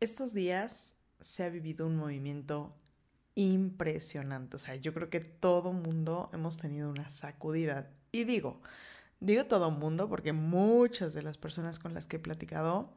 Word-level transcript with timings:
estos 0.00 0.32
días 0.32 0.94
se 1.20 1.44
ha 1.44 1.50
vivido 1.50 1.86
un 1.86 1.96
movimiento 1.96 2.74
impresionante. 3.34 4.56
O 4.56 4.58
sea, 4.58 4.74
yo 4.76 4.94
creo 4.94 5.10
que 5.10 5.20
todo 5.20 5.72
mundo 5.72 6.30
hemos 6.32 6.56
tenido 6.56 6.90
una 6.90 7.10
sacudida. 7.10 7.90
Y 8.10 8.24
digo, 8.24 8.60
digo 9.20 9.44
todo 9.44 9.70
mundo 9.70 10.08
porque 10.08 10.32
muchas 10.32 11.12
de 11.12 11.22
las 11.22 11.36
personas 11.36 11.78
con 11.78 11.92
las 11.92 12.06
que 12.06 12.16
he 12.16 12.20
platicado 12.20 12.96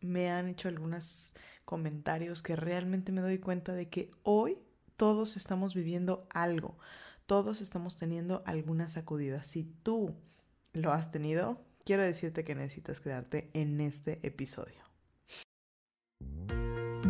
me 0.00 0.30
han 0.30 0.48
hecho 0.48 0.68
algunos 0.68 1.34
comentarios 1.64 2.42
que 2.42 2.56
realmente 2.56 3.10
me 3.10 3.20
doy 3.20 3.38
cuenta 3.38 3.72
de 3.74 3.88
que 3.88 4.10
hoy 4.22 4.58
todos 4.96 5.36
estamos 5.36 5.74
viviendo 5.74 6.28
algo. 6.30 6.78
Todos 7.26 7.62
estamos 7.62 7.96
teniendo 7.96 8.44
alguna 8.46 8.88
sacudida. 8.88 9.42
Si 9.42 9.64
tú 9.64 10.14
lo 10.72 10.92
has 10.92 11.10
tenido, 11.10 11.60
quiero 11.84 12.04
decirte 12.04 12.44
que 12.44 12.54
necesitas 12.54 13.00
quedarte 13.00 13.50
en 13.54 13.80
este 13.80 14.24
episodio. 14.24 14.83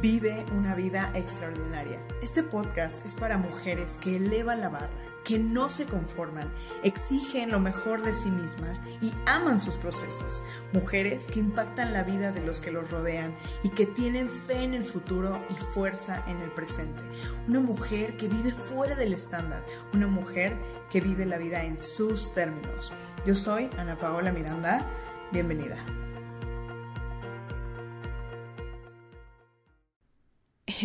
Vive 0.00 0.44
una 0.50 0.74
vida 0.74 1.12
extraordinaria. 1.14 2.00
Este 2.20 2.42
podcast 2.42 3.06
es 3.06 3.14
para 3.14 3.38
mujeres 3.38 3.96
que 4.00 4.16
elevan 4.16 4.60
la 4.60 4.68
barra, 4.68 4.90
que 5.24 5.38
no 5.38 5.70
se 5.70 5.86
conforman, 5.86 6.52
exigen 6.82 7.52
lo 7.52 7.60
mejor 7.60 8.02
de 8.02 8.12
sí 8.12 8.28
mismas 8.28 8.82
y 9.00 9.12
aman 9.24 9.60
sus 9.60 9.76
procesos. 9.76 10.42
Mujeres 10.72 11.28
que 11.28 11.38
impactan 11.38 11.92
la 11.92 12.02
vida 12.02 12.32
de 12.32 12.44
los 12.44 12.58
que 12.58 12.72
los 12.72 12.90
rodean 12.90 13.36
y 13.62 13.68
que 13.68 13.86
tienen 13.86 14.28
fe 14.28 14.64
en 14.64 14.74
el 14.74 14.84
futuro 14.84 15.40
y 15.48 15.54
fuerza 15.72 16.24
en 16.26 16.40
el 16.40 16.50
presente. 16.50 17.00
Una 17.46 17.60
mujer 17.60 18.16
que 18.16 18.26
vive 18.26 18.50
fuera 18.52 18.96
del 18.96 19.14
estándar. 19.14 19.64
Una 19.92 20.08
mujer 20.08 20.56
que 20.90 21.00
vive 21.00 21.24
la 21.24 21.38
vida 21.38 21.62
en 21.62 21.78
sus 21.78 22.34
términos. 22.34 22.92
Yo 23.24 23.36
soy 23.36 23.70
Ana 23.78 23.96
Paola 23.96 24.32
Miranda. 24.32 24.84
Bienvenida. 25.30 25.76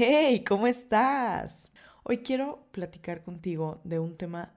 Hey, 0.02 0.46
¿cómo 0.48 0.66
estás? 0.66 1.74
Hoy 2.04 2.20
quiero 2.20 2.70
platicar 2.72 3.22
contigo 3.22 3.82
de 3.84 4.00
un 4.00 4.16
tema 4.16 4.56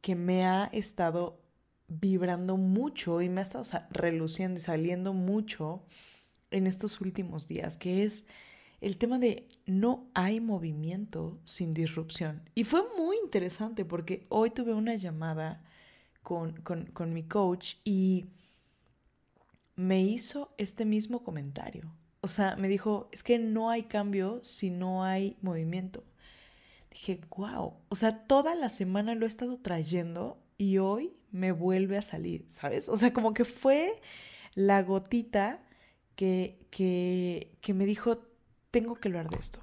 que 0.00 0.14
me 0.14 0.46
ha 0.46 0.70
estado 0.72 1.42
vibrando 1.86 2.56
mucho 2.56 3.20
y 3.20 3.28
me 3.28 3.42
ha 3.42 3.44
estado 3.44 3.66
reluciendo 3.90 4.56
y 4.56 4.62
saliendo 4.62 5.12
mucho 5.12 5.84
en 6.50 6.66
estos 6.66 7.02
últimos 7.02 7.46
días, 7.46 7.76
que 7.76 8.04
es 8.04 8.24
el 8.80 8.96
tema 8.96 9.18
de 9.18 9.50
no 9.66 10.08
hay 10.14 10.40
movimiento 10.40 11.38
sin 11.44 11.74
disrupción. 11.74 12.48
Y 12.54 12.64
fue 12.64 12.84
muy 12.96 13.18
interesante 13.22 13.84
porque 13.84 14.24
hoy 14.30 14.48
tuve 14.48 14.72
una 14.72 14.94
llamada 14.94 15.62
con, 16.22 16.52
con 16.62 17.12
mi 17.12 17.24
coach 17.24 17.74
y 17.84 18.30
me 19.76 20.00
hizo 20.00 20.54
este 20.56 20.86
mismo 20.86 21.22
comentario. 21.22 21.92
O 22.24 22.28
sea, 22.28 22.56
me 22.56 22.68
dijo, 22.68 23.10
es 23.12 23.22
que 23.22 23.38
no 23.38 23.68
hay 23.68 23.82
cambio 23.82 24.40
si 24.42 24.70
no 24.70 25.04
hay 25.04 25.36
movimiento. 25.42 26.02
Dije, 26.90 27.20
wow, 27.36 27.74
o 27.90 27.96
sea, 27.96 28.24
toda 28.24 28.54
la 28.54 28.70
semana 28.70 29.14
lo 29.14 29.26
he 29.26 29.28
estado 29.28 29.58
trayendo 29.58 30.42
y 30.56 30.78
hoy 30.78 31.14
me 31.32 31.52
vuelve 31.52 31.98
a 31.98 32.02
salir, 32.02 32.46
¿sabes? 32.48 32.88
O 32.88 32.96
sea, 32.96 33.12
como 33.12 33.34
que 33.34 33.44
fue 33.44 34.00
la 34.54 34.82
gotita 34.82 35.60
que, 36.16 36.66
que, 36.70 37.58
que 37.60 37.74
me 37.74 37.84
dijo, 37.84 38.22
tengo 38.70 38.94
que 38.94 39.08
hablar 39.08 39.28
de 39.28 39.36
esto. 39.36 39.62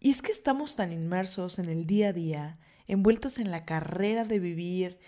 Y 0.00 0.10
es 0.10 0.20
que 0.20 0.32
estamos 0.32 0.74
tan 0.74 0.92
inmersos 0.92 1.60
en 1.60 1.66
el 1.66 1.86
día 1.86 2.08
a 2.08 2.12
día, 2.12 2.58
envueltos 2.88 3.38
en 3.38 3.52
la 3.52 3.64
carrera 3.64 4.24
de 4.24 4.40
vivir, 4.40 4.98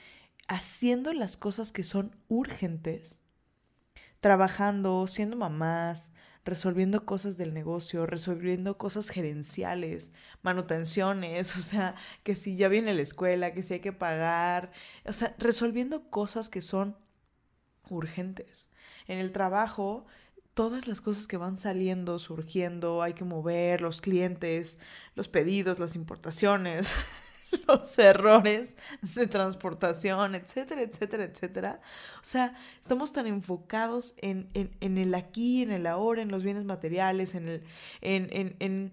haciendo 0.47 1.15
las 1.15 1.37
cosas 1.37 1.73
que 1.73 1.83
son 1.83 2.15
urgentes, 2.29 3.23
trabajando, 4.21 5.09
siendo 5.09 5.37
mamás, 5.37 6.13
resolviendo 6.45 7.07
cosas 7.07 7.37
del 7.37 7.55
negocio, 7.55 8.07
resolviendo 8.07 8.77
cosas 8.79 9.09
gerenciales, 9.09 10.11
manutenciones, 10.43 11.57
o 11.59 11.63
sea, 11.63 11.95
que 12.23 12.37
si 12.37 12.57
ya 12.57 12.69
viene 12.69 12.95
la 12.95 13.03
escuela, 13.03 13.53
que 13.53 13.63
si 13.63 13.75
hay 13.75 13.81
que 13.81 13.93
pagar, 13.93 14.71
o 15.05 15.13
sea, 15.13 15.35
resolviendo 15.39 16.11
cosas 16.11 16.49
que 16.49 16.63
son 16.63 16.97
urgentes. 17.89 18.69
En 19.07 19.19
el 19.19 19.33
trabajo, 19.33 20.07
todas 20.55 20.87
las 20.87 21.01
cosas 21.01 21.27
que 21.27 21.37
van 21.37 21.59
saliendo, 21.59 22.19
surgiendo, 22.19 23.03
hay 23.03 23.15
que 23.15 23.25
mover, 23.25 23.81
los 23.83 24.01
clientes, 24.01 24.79
los 25.15 25.29
pedidos, 25.29 25.79
las 25.79 25.95
importaciones, 25.97 26.93
los 27.69 27.99
errores 27.99 28.77
de 29.03 29.27
transportación, 29.27 30.35
etcétera, 30.35 30.83
etcétera, 30.83 31.25
etcétera. 31.25 31.81
O 32.17 32.25
sea, 32.25 32.55
estamos 32.81 33.13
tan 33.13 33.27
enfocados 33.27 34.15
en, 34.19 34.49
el 34.81 35.15
aquí, 35.15 35.63
en 35.63 35.71
el 35.71 35.87
ahora, 35.87 36.23
en 36.23 36.31
los 36.31 36.43
bienes 36.43 36.65
materiales, 36.65 37.35
en 37.35 37.49
el, 37.49 37.65
en, 38.01 38.57
en 38.59 38.93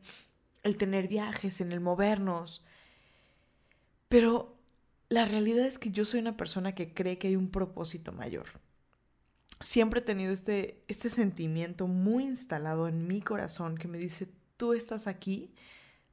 el 0.63 0.77
tener 0.77 1.07
viajes, 1.07 1.61
en 1.61 1.71
el 1.71 1.79
movernos. 1.79 2.65
Pero 4.09 4.57
la 5.09 5.25
realidad 5.25 5.65
es 5.65 5.77
que 5.77 5.91
yo 5.91 6.05
soy 6.05 6.19
una 6.19 6.37
persona 6.37 6.73
que 6.73 6.93
cree 6.93 7.17
que 7.17 7.27
hay 7.27 7.35
un 7.35 7.49
propósito 7.49 8.11
mayor. 8.11 8.45
Siempre 9.59 9.99
he 9.99 10.03
tenido 10.03 10.31
este, 10.31 10.83
este 10.87 11.09
sentimiento 11.09 11.87
muy 11.87 12.23
instalado 12.23 12.87
en 12.87 13.07
mi 13.07 13.21
corazón 13.21 13.77
que 13.77 13.87
me 13.87 13.97
dice, 13.97 14.29
tú 14.57 14.73
estás 14.73 15.07
aquí 15.07 15.53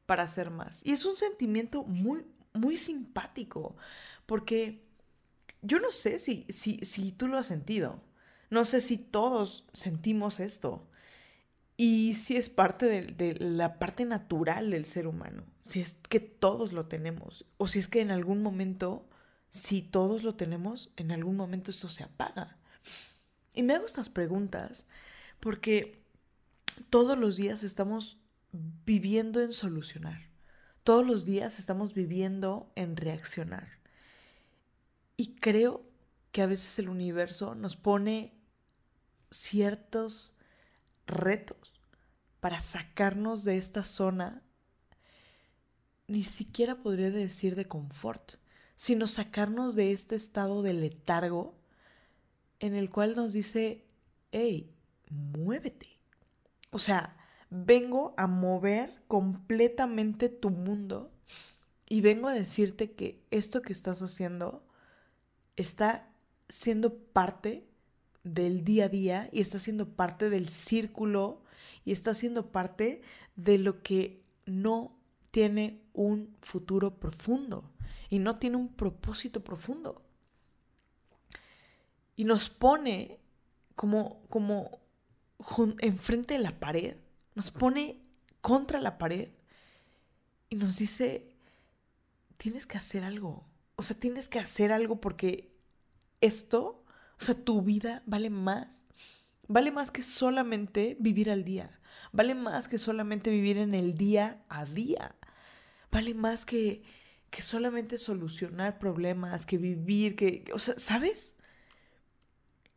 para 0.04 0.24
hacer 0.24 0.50
más. 0.50 0.80
Y 0.84 0.92
es 0.92 1.04
un 1.04 1.16
sentimiento 1.16 1.84
muy, 1.84 2.24
muy 2.58 2.76
simpático, 2.76 3.76
porque 4.26 4.84
yo 5.62 5.80
no 5.80 5.90
sé 5.90 6.18
si, 6.18 6.46
si, 6.48 6.78
si 6.78 7.12
tú 7.12 7.28
lo 7.28 7.38
has 7.38 7.46
sentido, 7.46 8.02
no 8.50 8.64
sé 8.64 8.80
si 8.80 8.98
todos 8.98 9.64
sentimos 9.72 10.40
esto. 10.40 10.88
Y 11.76 12.14
si 12.14 12.36
es 12.36 12.48
parte 12.48 12.86
de, 12.86 13.02
de, 13.02 13.34
la 13.38 13.78
parte 13.78 14.04
natural 14.04 14.70
del 14.70 14.84
ser 14.84 15.06
humano, 15.06 15.44
si 15.62 15.80
es 15.80 15.94
que 16.08 16.18
todos 16.18 16.72
lo 16.72 16.84
tenemos, 16.84 17.44
o 17.56 17.68
si 17.68 17.78
es 17.78 17.86
que 17.86 18.00
en 18.00 18.10
algún 18.10 18.42
momento, 18.42 19.08
si 19.48 19.82
todos 19.82 20.24
lo 20.24 20.34
tenemos, 20.34 20.90
en 20.96 21.12
algún 21.12 21.36
momento 21.36 21.70
esto 21.70 21.88
se 21.88 22.02
apaga. 22.02 22.58
Y 23.54 23.62
me 23.62 23.74
hago 23.74 23.86
estas 23.86 24.08
preguntas 24.08 24.84
porque 25.40 26.02
todos 26.90 27.16
los 27.16 27.36
días 27.36 27.62
estamos 27.62 28.18
viviendo 28.52 29.40
en 29.40 29.52
solucionar. 29.52 30.27
Todos 30.88 31.06
los 31.06 31.26
días 31.26 31.58
estamos 31.58 31.92
viviendo 31.92 32.72
en 32.74 32.96
reaccionar. 32.96 33.68
Y 35.18 35.34
creo 35.34 35.84
que 36.32 36.40
a 36.40 36.46
veces 36.46 36.78
el 36.78 36.88
universo 36.88 37.54
nos 37.54 37.76
pone 37.76 38.32
ciertos 39.30 40.34
retos 41.06 41.78
para 42.40 42.62
sacarnos 42.62 43.44
de 43.44 43.58
esta 43.58 43.84
zona, 43.84 44.42
ni 46.06 46.24
siquiera 46.24 46.76
podría 46.76 47.10
decir 47.10 47.54
de 47.54 47.68
confort, 47.68 48.36
sino 48.74 49.06
sacarnos 49.06 49.74
de 49.74 49.92
este 49.92 50.16
estado 50.16 50.62
de 50.62 50.72
letargo 50.72 51.54
en 52.60 52.74
el 52.74 52.88
cual 52.88 53.14
nos 53.14 53.34
dice, 53.34 53.84
hey, 54.32 54.74
muévete. 55.10 56.00
O 56.70 56.78
sea, 56.78 57.14
vengo 57.50 58.14
a 58.16 58.26
mover 58.26 59.02
completamente 59.08 60.28
tu 60.28 60.50
mundo 60.50 61.10
y 61.88 62.00
vengo 62.00 62.28
a 62.28 62.34
decirte 62.34 62.92
que 62.92 63.24
esto 63.30 63.62
que 63.62 63.72
estás 63.72 64.02
haciendo 64.02 64.66
está 65.56 66.12
siendo 66.48 66.98
parte 66.98 67.68
del 68.24 68.64
día 68.64 68.86
a 68.86 68.88
día 68.88 69.28
y 69.32 69.40
está 69.40 69.58
siendo 69.58 69.96
parte 69.96 70.30
del 70.30 70.48
círculo 70.48 71.42
y 71.84 71.92
está 71.92 72.14
siendo 72.14 72.52
parte 72.52 73.02
de 73.36 73.58
lo 73.58 73.82
que 73.82 74.22
no 74.44 74.98
tiene 75.30 75.82
un 75.92 76.36
futuro 76.42 76.98
profundo 76.98 77.72
y 78.10 78.18
no 78.18 78.38
tiene 78.38 78.56
un 78.56 78.68
propósito 78.68 79.42
profundo. 79.42 80.02
Y 82.16 82.24
nos 82.24 82.50
pone 82.50 83.20
como, 83.76 84.22
como 84.28 84.80
enfrente 85.80 86.34
de 86.34 86.40
la 86.40 86.58
pared 86.58 86.96
nos 87.38 87.52
pone 87.52 88.02
contra 88.40 88.80
la 88.80 88.98
pared 88.98 89.28
y 90.50 90.56
nos 90.56 90.78
dice, 90.78 91.32
tienes 92.36 92.66
que 92.66 92.76
hacer 92.76 93.04
algo. 93.04 93.46
O 93.76 93.82
sea, 93.82 93.96
tienes 93.96 94.28
que 94.28 94.40
hacer 94.40 94.72
algo 94.72 95.00
porque 95.00 95.54
esto, 96.20 96.84
o 97.20 97.24
sea, 97.24 97.36
tu 97.36 97.62
vida 97.62 98.02
vale 98.06 98.28
más. 98.28 98.88
Vale 99.46 99.70
más 99.70 99.92
que 99.92 100.02
solamente 100.02 100.96
vivir 100.98 101.30
al 101.30 101.44
día. 101.44 101.78
Vale 102.10 102.34
más 102.34 102.66
que 102.66 102.76
solamente 102.76 103.30
vivir 103.30 103.56
en 103.56 103.72
el 103.72 103.96
día 103.96 104.42
a 104.48 104.64
día. 104.64 105.14
Vale 105.92 106.14
más 106.14 106.44
que, 106.44 106.82
que 107.30 107.42
solamente 107.42 107.98
solucionar 107.98 108.80
problemas, 108.80 109.46
que 109.46 109.58
vivir, 109.58 110.16
que, 110.16 110.44
o 110.52 110.58
sea, 110.58 110.74
¿sabes? 110.76 111.36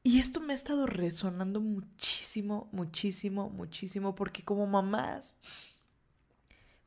Y 0.03 0.19
esto 0.19 0.39
me 0.39 0.53
ha 0.53 0.55
estado 0.55 0.87
resonando 0.87 1.61
muchísimo, 1.61 2.69
muchísimo, 2.71 3.49
muchísimo, 3.49 4.15
porque 4.15 4.43
como 4.43 4.65
mamás, 4.65 5.37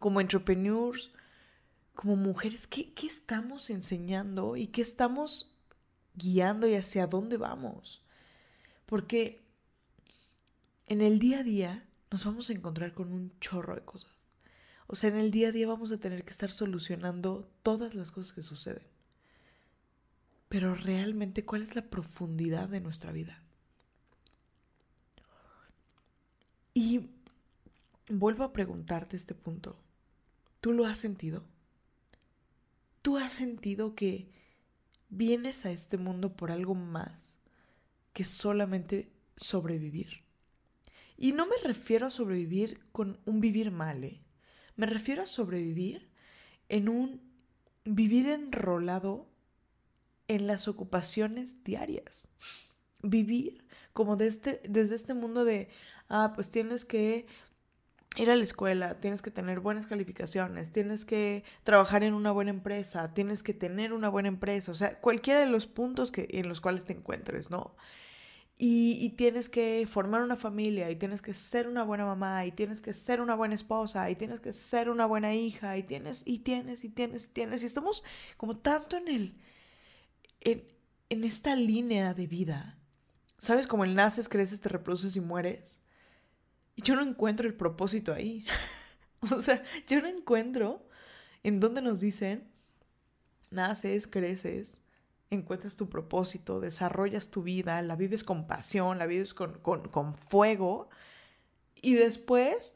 como 0.00 0.20
entrepreneurs, 0.20 1.12
como 1.94 2.16
mujeres, 2.16 2.66
¿qué, 2.66 2.93
¿qué, 2.93 3.06
estamos 3.06 3.70
enseñando 3.70 4.56
y 4.56 4.66
qué 4.66 4.82
estamos 4.82 5.56
guiando 6.14 6.66
y 6.66 6.75
hacia 6.75 7.06
dónde 7.06 7.37
vamos? 7.37 8.05
Porque 8.87 9.44
en 10.87 11.00
el 11.00 11.20
día 11.20 11.38
a 11.38 11.43
día 11.44 11.88
nos 12.10 12.25
vamos 12.25 12.50
a 12.50 12.52
encontrar 12.52 12.94
con 12.94 13.12
un 13.12 13.32
chorro 13.38 13.76
de 13.76 13.84
cosas. 13.84 14.10
O 14.87 14.96
sea, 14.96 15.10
en 15.10 15.17
el 15.17 15.31
día 15.31 15.49
a 15.49 15.52
día 15.52 15.69
vamos 15.69 15.93
a 15.93 15.99
tener 15.99 16.25
que 16.25 16.31
estar 16.31 16.50
solucionando 16.50 17.49
todas 17.62 17.94
las 17.94 18.10
cosas 18.10 18.32
que 18.32 18.43
suceden. 18.43 18.94
Pero 20.55 20.77
realmente, 20.77 21.45
¿cuál 21.45 21.65
es 21.65 21.75
la 21.75 21.83
profundidad 21.83 22.69
de 22.69 22.81
nuestra 22.81 23.11
vida? 23.11 23.43
Y 26.73 27.11
vuelvo 28.09 28.45
a 28.45 28.53
preguntarte 28.53 29.17
este 29.17 29.35
punto. 29.35 29.77
¿Tú 30.61 30.73
lo 30.73 30.87
has 30.87 30.97
sentido? 30.97 31.43
¿Tú 33.03 33.19
has 33.19 33.33
sentido 33.33 33.97
que 33.97 34.31
vienes 35.09 35.67
a 35.67 35.73
este 35.73 35.97
mundo 35.97 36.37
por 36.37 36.53
algo 36.53 36.77
más 36.77 37.35
que 38.12 38.25
solamente 38.25 39.11
sobrevivir? 39.35 40.23
Y 41.17 41.33
no 41.33 41.47
me 41.47 41.56
refiero 41.65 42.06
a 42.06 42.12
sobrevivir 42.12 42.79
con 42.93 43.19
un 43.25 43.41
vivir 43.41 43.73
mal, 43.73 44.05
¿eh? 44.05 44.23
me 44.77 44.87
refiero 44.87 45.25
a 45.25 45.27
sobrevivir 45.27 46.09
en 46.69 46.89
un 46.89 47.23
vivir 47.85 48.29
enrolado 48.29 49.33
en 50.29 50.47
las 50.47 50.69
ocupaciones 50.69 51.62
diarias. 51.65 52.29
Vivir 53.03 53.65
como 53.93 54.17
este, 54.17 54.61
desde 54.69 54.97
este 54.97 55.15
mundo 55.15 55.44
de, 55.44 55.69
ah, 56.09 56.32
pues 56.35 56.50
tienes 56.50 56.85
que 56.85 57.26
ir 58.17 58.31
a 58.31 58.37
la 58.37 58.44
escuela, 58.44 59.00
tienes 59.00 59.23
que 59.23 59.31
tener 59.31 59.61
buenas 59.61 59.87
calificaciones, 59.87 60.71
tienes 60.71 61.05
que 61.05 61.44
trabajar 61.65 62.05
en 62.05 62.15
una 62.15 62.31
buena 62.32 62.50
empresa, 62.50 63.12
tienes 63.12 63.43
que 63.43 63.55
tener 63.55 63.93
una 63.93 64.09
buena 64.09 64.29
empresa, 64.29 64.73
o 64.73 64.75
sea, 64.75 65.00
cualquiera 65.00 65.41
de 65.41 65.47
los 65.47 65.67
puntos 65.67 66.12
que, 66.12 66.29
en 66.31 66.49
los 66.49 66.61
cuales 66.61 66.85
te 66.85 66.93
encuentres, 66.93 67.50
¿no? 67.50 67.75
Y, 68.56 69.11
tienes 69.17 69.49
que 69.49 69.85
formar 69.91 70.23
una 70.23 70.37
familia, 70.37 70.88
y 70.91 70.97
tienes 70.97 71.23
que 71.23 71.35
ser 71.35 71.67
una 71.67 71.82
buena 71.82 72.05
mamá, 72.06 72.47
y 72.47 72.53
tienes 72.53 72.81
que 72.81 72.94
ser 72.94 73.20
una 73.20 73.35
buena 73.35 73.56
esposa, 73.56 74.09
y 74.11 74.15
tienes 74.15 74.38
que 74.41 74.53
ser 74.53 74.91
una 74.91 75.06
buena 75.06 75.35
hija, 75.35 75.77
y 75.77 75.82
tienes, 75.82 76.23
y 76.25 76.38
tienes, 76.38 76.85
y 76.85 76.88
tienes, 76.88 77.25
y 77.27 77.29
tienes. 77.29 77.62
Y 77.65 77.67
estamos 77.67 78.05
como 78.37 78.56
tanto 78.59 78.97
en 78.97 79.09
el, 79.09 79.35
en, 80.44 80.64
esta 81.08 81.56
línea 81.56 82.14
de 82.14 82.26
vida. 82.26 82.79
¿Sabes? 83.38 83.67
Como 83.67 83.85
el 83.85 83.94
naces, 83.94 84.29
creces, 84.29 84.61
te 84.61 84.69
reproduces 84.69 85.17
y 85.17 85.20
mueres. 85.20 85.81
Y 86.76 86.82
yo 86.82 86.96
no 86.96 87.02
encuentro 87.02 87.46
el 87.46 87.55
propósito 87.55 88.12
ahí. 88.12 88.44
o 89.32 89.41
sea, 89.43 89.62
yo 89.87 90.00
no 90.00 90.08
encuentro 90.08 90.87
en 91.43 91.61
donde 91.61 91.82
nos 91.82 92.00
dicen, 92.00 92.50
naces, 93.50 94.06
creces, 94.06 94.81
encuentras 95.31 95.76
tu 95.76 95.88
propósito, 95.88 96.61
desarrollas 96.61 97.31
tu 97.31 97.43
vida, 97.43 97.81
la 97.82 97.96
vives 97.96 98.25
con 98.25 98.46
pasión, 98.46 98.99
la 98.99 99.06
vives 99.06 99.35
con, 99.35 99.58
con, 99.61 100.14
fuego 100.14 100.88
y 101.82 101.94
después 101.94 102.75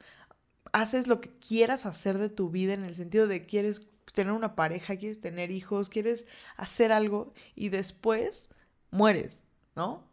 haces 0.73 1.06
lo 1.06 1.20
que 1.20 1.31
quieras 1.38 1.87
hacer 1.87 2.19
de 2.19 2.29
tu 2.29 2.50
vida 2.50 2.75
en 2.75 2.85
el 2.85 2.94
sentido 2.94 3.26
de 3.26 3.43
quieres 3.43 3.88
tener 4.12 4.32
una 4.32 4.55
pareja, 4.55 4.96
quieres 4.96 5.20
tener 5.20 5.50
hijos, 5.50 5.88
quieres 5.88 6.26
hacer 6.56 6.93
algo 6.93 7.32
y 7.55 7.69
después 7.69 8.49
mueres, 8.90 9.40
¿no? 9.76 10.08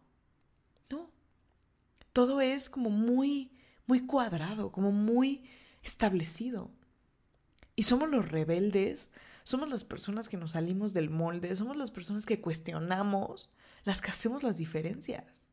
No. 0.89 1.09
Todo 2.13 2.42
es 2.42 2.69
como 2.69 2.89
muy, 2.89 3.51
muy 3.88 4.06
cuadrado, 4.06 4.71
como 4.71 4.92
muy 4.92 5.50
establecido. 5.83 6.71
Y 7.75 7.83
somos 7.83 8.09
los 8.09 8.30
rebeldes 8.30 9.09
somos 9.45 9.69
las 9.69 9.83
personas 9.83 10.27
que 10.27 10.38
nos 10.38 10.51
salimos 10.51 10.94
del 10.94 11.12
molde, 11.12 11.56
somos 11.56 11.77
las 11.77 11.92
personas 11.92 12.25
que 12.25 12.42
cuestionamos, 12.42 13.51
las 13.83 14.01
que 14.01 14.09
hacemos 14.09 14.42
las 14.42 14.57
diferencias. 14.57 15.50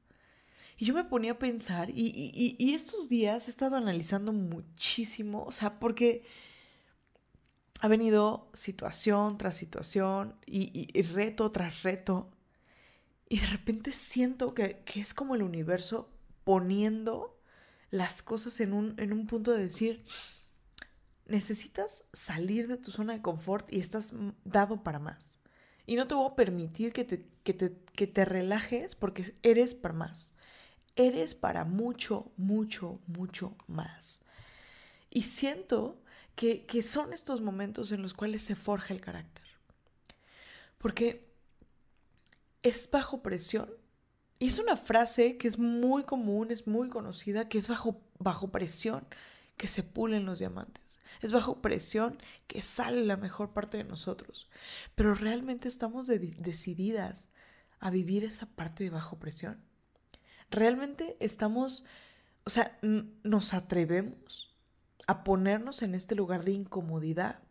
Y 0.79 0.87
yo 0.87 0.95
me 0.95 1.05
ponía 1.05 1.33
a 1.33 1.39
pensar, 1.39 1.91
y, 1.95 2.73
estos 2.75 3.11
días 3.11 3.47
he 3.47 3.51
estado 3.51 3.77
analizando 3.77 4.33
muchísimo, 4.33 5.45
o 5.45 5.53
sea, 5.53 5.79
porque 5.79 6.25
ha 7.83 7.89
venido 7.89 8.49
situación 8.53 9.39
tras 9.39 9.57
situación 9.57 10.37
y, 10.47 11.03
reto 11.03 11.51
tras 11.51 11.83
reto, 11.83 12.31
y 13.29 13.41
de 13.41 13.47
repente 13.47 13.91
siento 13.91 14.55
que, 14.55 14.85
es 14.95 15.13
como 15.15 15.35
el 15.35 15.43
universo 15.43 16.09
poniendo 16.45 17.37
las 17.91 18.23
cosas 18.23 18.61
en 18.61 18.73
un, 18.73 18.95
en 18.99 19.13
un 19.13 19.27
punto 19.27 19.51
de 19.51 19.65
decir, 19.65 20.05
necesitas 21.27 22.05
salir 22.13 22.69
de 22.69 22.77
tu 22.77 22.93
zona 22.93 23.15
de 23.15 23.23
confort 23.23 23.67
y 23.73 23.81
estás 23.81 24.13
dado 24.45 24.85
para 24.85 25.01
más. 25.01 25.39
Y 25.85 25.97
no 25.97 26.07
te 26.07 26.15
voy 26.15 26.31
a 26.31 26.37
permitir 26.37 26.93
que 26.93 27.05
te, 27.05 27.27
que 27.43 27.53
te, 27.53 27.77
que 27.97 28.07
te 28.07 28.25
relajes 28.25 28.95
porque 28.95 29.35
eres 29.43 29.75
para 29.75 29.95
más. 29.95 30.35
Eres 30.95 31.35
para 31.35 31.65
mucho, 31.65 32.31
mucho, 32.37 33.01
mucho 33.09 33.57
más. 33.67 34.21
Y 35.11 35.23
siento 35.23 36.02
que, 36.35 36.83
son 36.83 37.13
estos 37.13 37.41
momentos 37.41 37.93
en 37.93 38.03
los 38.03 38.15
cuales 38.15 38.43
se 38.43 38.57
forja 38.57 38.95
el 38.95 39.01
carácter. 39.01 39.45
Porque 40.79 41.33
es 42.63 42.91
bajo 42.91 43.23
presión. 43.23 43.71
Y 44.39 44.49
es 44.49 44.59
una 44.59 44.77
frase 44.77 45.37
que 45.37 45.47
es 45.47 45.59
muy 45.59 46.05
común, 46.05 46.51
es 46.51 46.67
muy 46.67 46.89
conocida, 46.89 47.49
que 47.49 47.59
es 47.59 47.69
bajo, 47.69 48.03
bajo 48.19 48.51
presión 48.51 49.07
que 49.57 49.69
se 49.69 49.85
pulen 49.85 50.27
los 50.27 50.41
diamantes. 50.41 51.01
Es 51.21 51.31
bajo 51.31 51.63
presión 51.63 52.19
que 52.49 52.63
sale 52.63 53.05
la 53.05 53.17
mejor 53.17 53.53
parte 53.53 53.77
de 53.77 53.85
nosotros. 53.85 54.51
Pero 54.97 55.15
realmente 55.15 55.69
estamos 55.69 56.09
decididas 56.09 57.29
a 57.79 57.91
vivir 57.91 58.25
esa 58.25 58.47
parte 58.47 58.85
de 58.85 58.91
bajo 58.91 59.19
presión. 59.19 59.63
Realmente 60.51 61.17
estamos, 61.21 61.85
o 62.45 62.51
sea, 62.51 62.79
nos 62.83 63.55
atrevemos 63.55 64.52
a 65.07 65.25
ponernos 65.25 65.83
en 65.83 65.95
este 65.95 66.15
lugar 66.15 66.45
de 66.45 66.53
incomodidad 66.53 67.43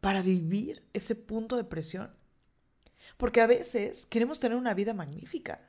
para 0.00 0.22
vivir 0.22 0.84
ese 0.92 1.14
punto 1.14 1.56
de 1.56 1.64
presión. 1.64 2.14
Porque 3.16 3.40
a 3.40 3.46
veces 3.46 4.06
queremos 4.06 4.40
tener 4.40 4.56
una 4.56 4.74
vida 4.74 4.94
magnífica. 4.94 5.60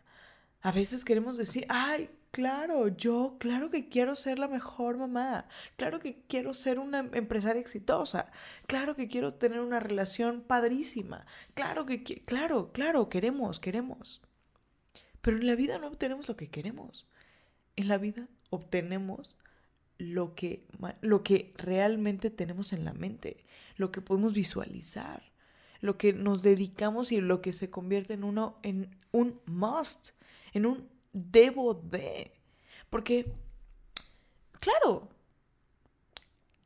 A 0.62 0.72
veces 0.72 1.04
queremos 1.04 1.38
decir, 1.38 1.66
ay, 1.70 2.10
Claro, 2.34 2.88
yo, 2.88 3.38
claro 3.40 3.70
que 3.70 3.90
quiero 3.90 4.16
ser 4.16 4.40
la 4.40 4.48
mejor 4.48 4.98
mamá, 4.98 5.48
claro 5.78 6.00
que 6.00 6.24
quiero 6.28 6.56
ser 6.56 6.80
una 6.80 7.08
empresaria 7.14 7.62
exitosa, 7.62 8.32
claro 8.66 8.96
que 8.96 9.08
quiero 9.08 9.36
tener 9.36 9.60
una 9.60 9.80
relación 9.80 10.42
padrísima, 10.42 11.28
claro 11.54 11.86
que, 11.86 12.02
claro, 12.26 12.72
claro, 12.74 13.08
queremos, 13.08 13.60
queremos. 13.60 14.24
Pero 15.22 15.38
en 15.38 15.46
la 15.46 15.54
vida 15.54 15.78
no 15.78 15.86
obtenemos 15.90 16.28
lo 16.28 16.36
que 16.36 16.50
queremos. 16.50 17.06
En 17.76 17.88
la 17.88 18.00
vida 18.00 18.28
obtenemos 18.50 19.38
lo 20.04 20.36
que, 20.36 20.66
lo 21.02 21.24
que 21.24 21.54
realmente 21.58 22.30
tenemos 22.30 22.74
en 22.74 22.86
la 22.86 22.94
mente, 22.94 23.46
lo 23.78 23.92
que 23.92 24.02
podemos 24.02 24.34
visualizar, 24.34 25.32
lo 25.82 25.98
que 25.98 26.14
nos 26.14 26.44
dedicamos 26.44 27.12
y 27.12 27.22
lo 27.22 27.42
que 27.42 27.54
se 27.54 27.70
convierte 27.70 28.14
en 28.14 28.24
uno, 28.24 28.60
en 28.64 28.96
un 29.12 29.42
must, 29.46 30.10
en 30.54 30.66
un 30.66 30.90
debo 31.12 31.74
de. 31.74 32.34
Porque, 32.90 33.34
claro, 34.60 35.10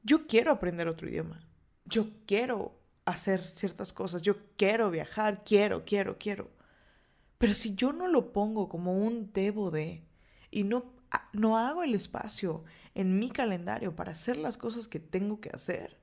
yo 0.03 0.27
quiero 0.27 0.51
aprender 0.51 0.87
otro 0.87 1.09
idioma. 1.09 1.43
Yo 1.85 2.09
quiero 2.25 2.79
hacer 3.05 3.43
ciertas 3.43 3.93
cosas. 3.93 4.21
Yo 4.21 4.37
quiero 4.55 4.91
viajar. 4.91 5.43
Quiero, 5.43 5.85
quiero, 5.85 6.17
quiero. 6.17 6.49
Pero 7.37 7.53
si 7.53 7.75
yo 7.75 7.93
no 7.93 8.07
lo 8.07 8.33
pongo 8.33 8.67
como 8.67 8.97
un 8.97 9.31
debo 9.31 9.71
de 9.71 10.03
y 10.49 10.63
no, 10.63 10.93
no 11.33 11.57
hago 11.57 11.83
el 11.83 11.95
espacio 11.95 12.63
en 12.95 13.19
mi 13.19 13.29
calendario 13.29 13.95
para 13.95 14.11
hacer 14.11 14.37
las 14.37 14.57
cosas 14.57 14.87
que 14.87 14.99
tengo 14.99 15.39
que 15.39 15.49
hacer, 15.49 15.99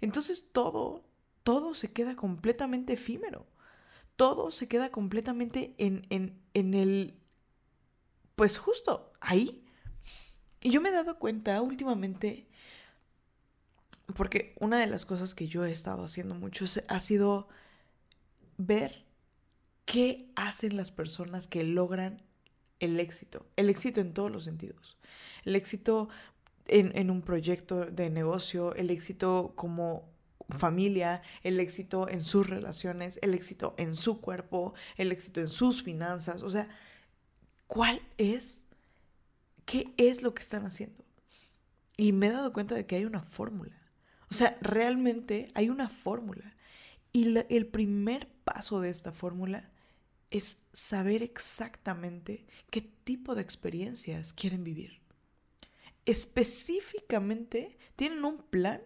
entonces 0.00 0.52
todo, 0.52 1.04
todo 1.42 1.74
se 1.74 1.92
queda 1.92 2.16
completamente 2.16 2.94
efímero. 2.94 3.46
Todo 4.16 4.50
se 4.50 4.68
queda 4.68 4.90
completamente 4.90 5.74
en, 5.78 6.06
en, 6.10 6.38
en 6.52 6.74
el 6.74 7.20
pues 8.40 8.56
justo 8.56 9.12
ahí. 9.20 9.66
Y 10.62 10.70
yo 10.70 10.80
me 10.80 10.88
he 10.88 10.92
dado 10.92 11.18
cuenta 11.18 11.60
últimamente, 11.60 12.48
porque 14.16 14.54
una 14.60 14.78
de 14.78 14.86
las 14.86 15.04
cosas 15.04 15.34
que 15.34 15.46
yo 15.46 15.64
he 15.64 15.72
estado 15.72 16.04
haciendo 16.04 16.34
mucho 16.34 16.64
ha 16.88 17.00
sido 17.00 17.48
ver 18.56 19.04
qué 19.84 20.30
hacen 20.36 20.76
las 20.76 20.90
personas 20.90 21.46
que 21.46 21.64
logran 21.64 22.22
el 22.80 22.98
éxito, 22.98 23.46
el 23.56 23.70
éxito 23.70 24.00
en 24.00 24.12
todos 24.12 24.30
los 24.30 24.44
sentidos, 24.44 24.98
el 25.44 25.54
éxito 25.54 26.08
en, 26.66 27.10
un 27.10 27.22
proyecto 27.22 27.86
de 27.86 28.10
negocio, 28.10 28.74
el 28.74 28.90
éxito 28.90 29.52
como 29.56 30.08
familia, 30.48 31.22
el 31.42 31.60
éxito 31.60 32.08
en 32.08 32.22
sus 32.22 32.48
relaciones, 32.48 33.18
el 33.22 33.34
éxito 33.34 33.74
en 33.78 33.94
su 33.94 34.20
cuerpo, 34.20 34.74
el 34.96 35.12
éxito 35.12 35.40
en 35.40 35.48
sus 35.48 35.82
finanzas, 35.82 36.42
o 36.42 36.50
sea, 36.50 36.68
cuál 37.66 38.00
es, 38.18 38.62
qué 39.64 39.92
es 39.96 40.22
lo 40.22 40.34
que 40.34 40.42
están 40.42 40.66
haciendo. 40.66 41.04
Y 41.96 42.12
me 42.12 42.28
he 42.28 42.32
dado 42.32 42.52
cuenta 42.52 42.74
de 42.74 42.86
que 42.86 42.96
hay 42.96 43.04
una 43.04 43.22
fórmula. 43.22 43.76
O 44.30 44.34
sea, 44.34 44.56
realmente 44.60 45.50
hay 45.54 45.68
una 45.68 45.88
fórmula. 45.88 46.56
Y 47.12 47.36
el 47.48 47.66
primer 47.66 48.28
paso 48.44 48.80
de 48.80 48.90
esta 48.90 49.12
fórmula 49.12 49.69
es 50.30 50.58
saber 50.72 51.22
exactamente 51.22 52.46
qué 52.70 52.80
tipo 52.82 53.34
de 53.34 53.42
experiencias 53.42 54.32
quieren 54.32 54.64
vivir. 54.64 55.00
específicamente 56.06 57.78
tienen 57.96 58.24
un 58.24 58.38
plan 58.38 58.80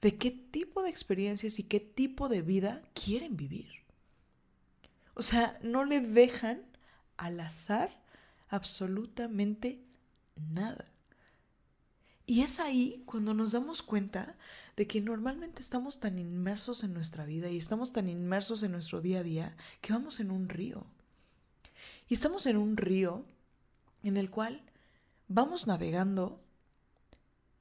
de 0.00 0.16
qué 0.18 0.30
tipo 0.30 0.82
de 0.82 0.90
experiencias 0.90 1.58
y 1.58 1.64
qué 1.64 1.80
tipo 1.80 2.28
de 2.28 2.42
vida 2.42 2.82
quieren 2.94 3.36
vivir. 3.36 3.84
O 5.14 5.22
sea, 5.22 5.58
no 5.62 5.84
le 5.84 6.00
dejan 6.00 6.64
al 7.16 7.40
azar 7.40 8.02
absolutamente 8.48 9.84
nada. 10.36 10.84
Y 12.28 12.42
es 12.42 12.60
ahí 12.60 13.02
cuando 13.06 13.32
nos 13.32 13.52
damos 13.52 13.82
cuenta 13.82 14.36
de 14.76 14.86
que 14.86 15.00
normalmente 15.00 15.62
estamos 15.62 15.98
tan 15.98 16.18
inmersos 16.18 16.84
en 16.84 16.92
nuestra 16.92 17.24
vida 17.24 17.48
y 17.48 17.56
estamos 17.56 17.92
tan 17.92 18.06
inmersos 18.06 18.62
en 18.62 18.72
nuestro 18.72 19.00
día 19.00 19.20
a 19.20 19.22
día 19.22 19.56
que 19.80 19.94
vamos 19.94 20.20
en 20.20 20.30
un 20.30 20.50
río. 20.50 20.84
Y 22.06 22.12
estamos 22.12 22.44
en 22.44 22.58
un 22.58 22.76
río 22.76 23.24
en 24.02 24.18
el 24.18 24.28
cual 24.28 24.60
vamos 25.28 25.66
navegando 25.66 26.38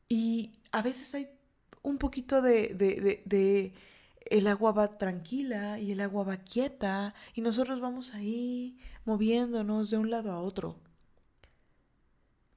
y 0.09 0.59
a 0.73 0.81
veces 0.81 1.15
hay 1.15 1.29
un 1.81 1.97
poquito 1.97 2.41
de, 2.41 3.73
el 4.29 4.47
agua 4.47 4.73
va 4.73 4.97
tranquila 4.97 5.79
y 5.79 5.93
el 5.93 6.01
agua 6.01 6.25
va 6.25 6.37
quieta 6.43 7.15
y 7.33 7.39
nosotros 7.39 7.79
vamos 7.79 8.13
ahí 8.13 8.77
moviéndonos 9.05 9.91
de 9.91 9.97
un 9.97 10.11
lado 10.11 10.33
a 10.33 10.41
otro. 10.41 10.77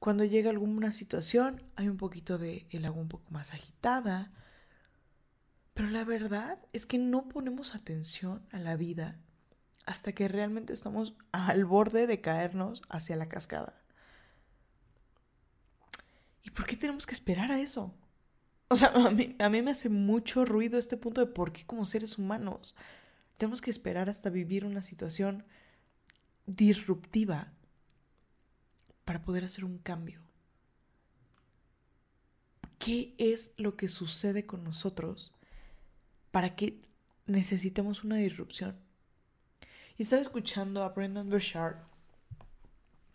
Cuando 0.00 0.24
llega 0.24 0.48
alguna 0.48 0.92
situación 0.92 1.62
hay 1.76 1.88
un 1.88 1.98
poquito 1.98 2.38
de 2.38 2.66
el 2.70 2.86
agua 2.86 3.02
un 3.02 3.08
poco 3.08 3.30
más 3.30 3.52
agitada, 3.52 4.32
pero 5.74 5.90
la 5.90 6.04
verdad 6.04 6.58
es 6.72 6.86
que 6.86 6.96
no 6.96 7.28
ponemos 7.28 7.74
atención 7.74 8.46
a 8.50 8.58
la 8.58 8.76
vida 8.76 9.20
hasta 9.84 10.12
que 10.12 10.26
realmente 10.26 10.72
estamos 10.72 11.14
al 11.32 11.66
borde 11.66 12.06
de 12.06 12.22
caernos 12.22 12.80
hacia 12.88 13.14
la 13.16 13.28
cascada. 13.28 13.74
¿Y 16.42 16.50
por 16.50 16.64
qué 16.64 16.76
tenemos 16.76 17.06
que 17.06 17.14
esperar 17.14 17.52
a 17.52 17.60
eso? 17.60 17.94
O 18.68 18.76
sea, 18.76 18.88
a 18.94 19.10
mí, 19.10 19.36
a 19.38 19.50
mí 19.50 19.60
me 19.60 19.72
hace 19.72 19.90
mucho 19.90 20.46
ruido 20.46 20.78
este 20.78 20.96
punto 20.96 21.20
de 21.20 21.30
por 21.30 21.52
qué 21.52 21.66
como 21.66 21.84
seres 21.84 22.16
humanos 22.16 22.74
tenemos 23.36 23.60
que 23.60 23.70
esperar 23.70 24.08
hasta 24.08 24.30
vivir 24.30 24.64
una 24.64 24.82
situación 24.82 25.44
disruptiva 26.46 27.52
para 29.10 29.22
poder 29.22 29.44
hacer 29.44 29.64
un 29.64 29.78
cambio. 29.78 30.22
¿Qué 32.78 33.16
es 33.18 33.52
lo 33.56 33.76
que 33.76 33.88
sucede 33.88 34.46
con 34.46 34.62
nosotros 34.62 35.34
para 36.30 36.54
que 36.54 36.80
necesitemos 37.26 38.04
una 38.04 38.18
disrupción? 38.18 38.78
Y 39.98 40.04
estaba 40.04 40.22
escuchando 40.22 40.84
a 40.84 40.90
Brendan 40.90 41.28
Burchard 41.28 41.78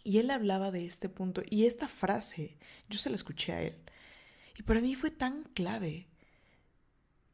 y 0.04 0.18
él 0.18 0.32
hablaba 0.32 0.70
de 0.70 0.86
este 0.86 1.08
punto 1.08 1.44
y 1.50 1.66
esta 1.66 1.88
frase, 1.88 2.58
yo 2.90 3.00
se 3.00 3.10
la 3.10 3.16
escuché 3.16 3.54
a 3.54 3.62
él. 3.62 3.82
Y 4.60 4.64
para 4.64 4.82
mí 4.82 4.96
fue 4.96 5.12
tan 5.12 5.44
clave 5.54 6.10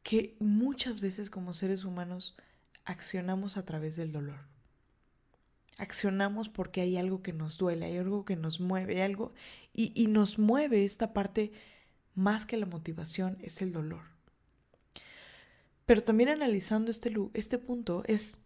que 0.04 0.36
muchas 0.38 1.00
veces 1.00 1.30
como 1.30 1.52
seres 1.52 1.82
humanos 1.82 2.36
accionamos 2.84 3.56
a 3.56 3.64
través 3.64 3.96
del 3.96 4.12
dolor. 4.12 4.51
Accionamos 5.78 6.48
porque 6.48 6.80
hay 6.80 6.96
algo 6.96 7.22
que 7.22 7.32
nos 7.32 7.58
duele, 7.58 7.86
hay 7.86 7.98
algo 7.98 8.24
que 8.24 8.36
nos 8.36 8.60
mueve, 8.60 9.02
algo 9.02 9.32
y, 9.72 9.92
y 9.94 10.06
nos 10.06 10.38
mueve 10.38 10.84
esta 10.84 11.12
parte 11.12 11.52
más 12.14 12.46
que 12.46 12.56
la 12.56 12.66
motivación, 12.66 13.38
es 13.40 13.62
el 13.62 13.72
dolor. 13.72 14.02
Pero 15.86 16.04
también 16.04 16.28
analizando 16.28 16.90
este, 16.90 17.12
este 17.34 17.58
punto 17.58 18.04
es 18.06 18.38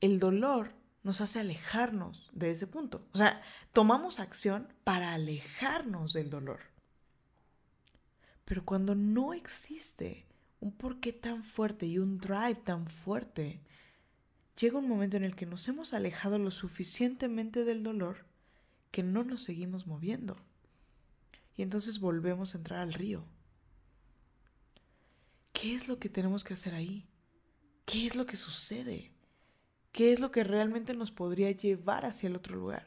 el 0.00 0.18
dolor 0.18 0.72
nos 1.06 1.20
hace 1.20 1.38
alejarnos 1.38 2.28
de 2.32 2.50
ese 2.50 2.66
punto. 2.66 3.06
O 3.12 3.18
sea, 3.18 3.40
tomamos 3.72 4.18
acción 4.18 4.72
para 4.82 5.14
alejarnos 5.14 6.12
del 6.12 6.30
dolor. 6.30 6.58
Pero 8.44 8.64
cuando 8.64 8.96
no 8.96 9.32
existe 9.32 10.26
un 10.58 10.72
porqué 10.72 11.12
tan 11.12 11.44
fuerte 11.44 11.86
y 11.86 11.98
un 11.98 12.18
drive 12.18 12.56
tan 12.56 12.88
fuerte, 12.88 13.60
llega 14.56 14.78
un 14.78 14.88
momento 14.88 15.16
en 15.16 15.24
el 15.24 15.36
que 15.36 15.46
nos 15.46 15.68
hemos 15.68 15.92
alejado 15.92 16.38
lo 16.38 16.50
suficientemente 16.50 17.64
del 17.64 17.82
dolor 17.82 18.26
que 18.90 19.02
no 19.02 19.24
nos 19.24 19.42
seguimos 19.42 19.86
moviendo. 19.86 20.36
Y 21.56 21.62
entonces 21.62 22.00
volvemos 22.00 22.54
a 22.54 22.58
entrar 22.58 22.80
al 22.80 22.92
río. 22.92 23.24
¿Qué 25.52 25.74
es 25.74 25.88
lo 25.88 25.98
que 25.98 26.08
tenemos 26.08 26.44
que 26.44 26.54
hacer 26.54 26.74
ahí? 26.74 27.06
¿Qué 27.84 28.06
es 28.06 28.14
lo 28.14 28.26
que 28.26 28.36
sucede? 28.36 29.12
¿Qué 29.92 30.12
es 30.12 30.20
lo 30.20 30.30
que 30.30 30.44
realmente 30.44 30.94
nos 30.94 31.10
podría 31.10 31.50
llevar 31.50 32.04
hacia 32.04 32.26
el 32.26 32.36
otro 32.36 32.56
lugar? 32.56 32.86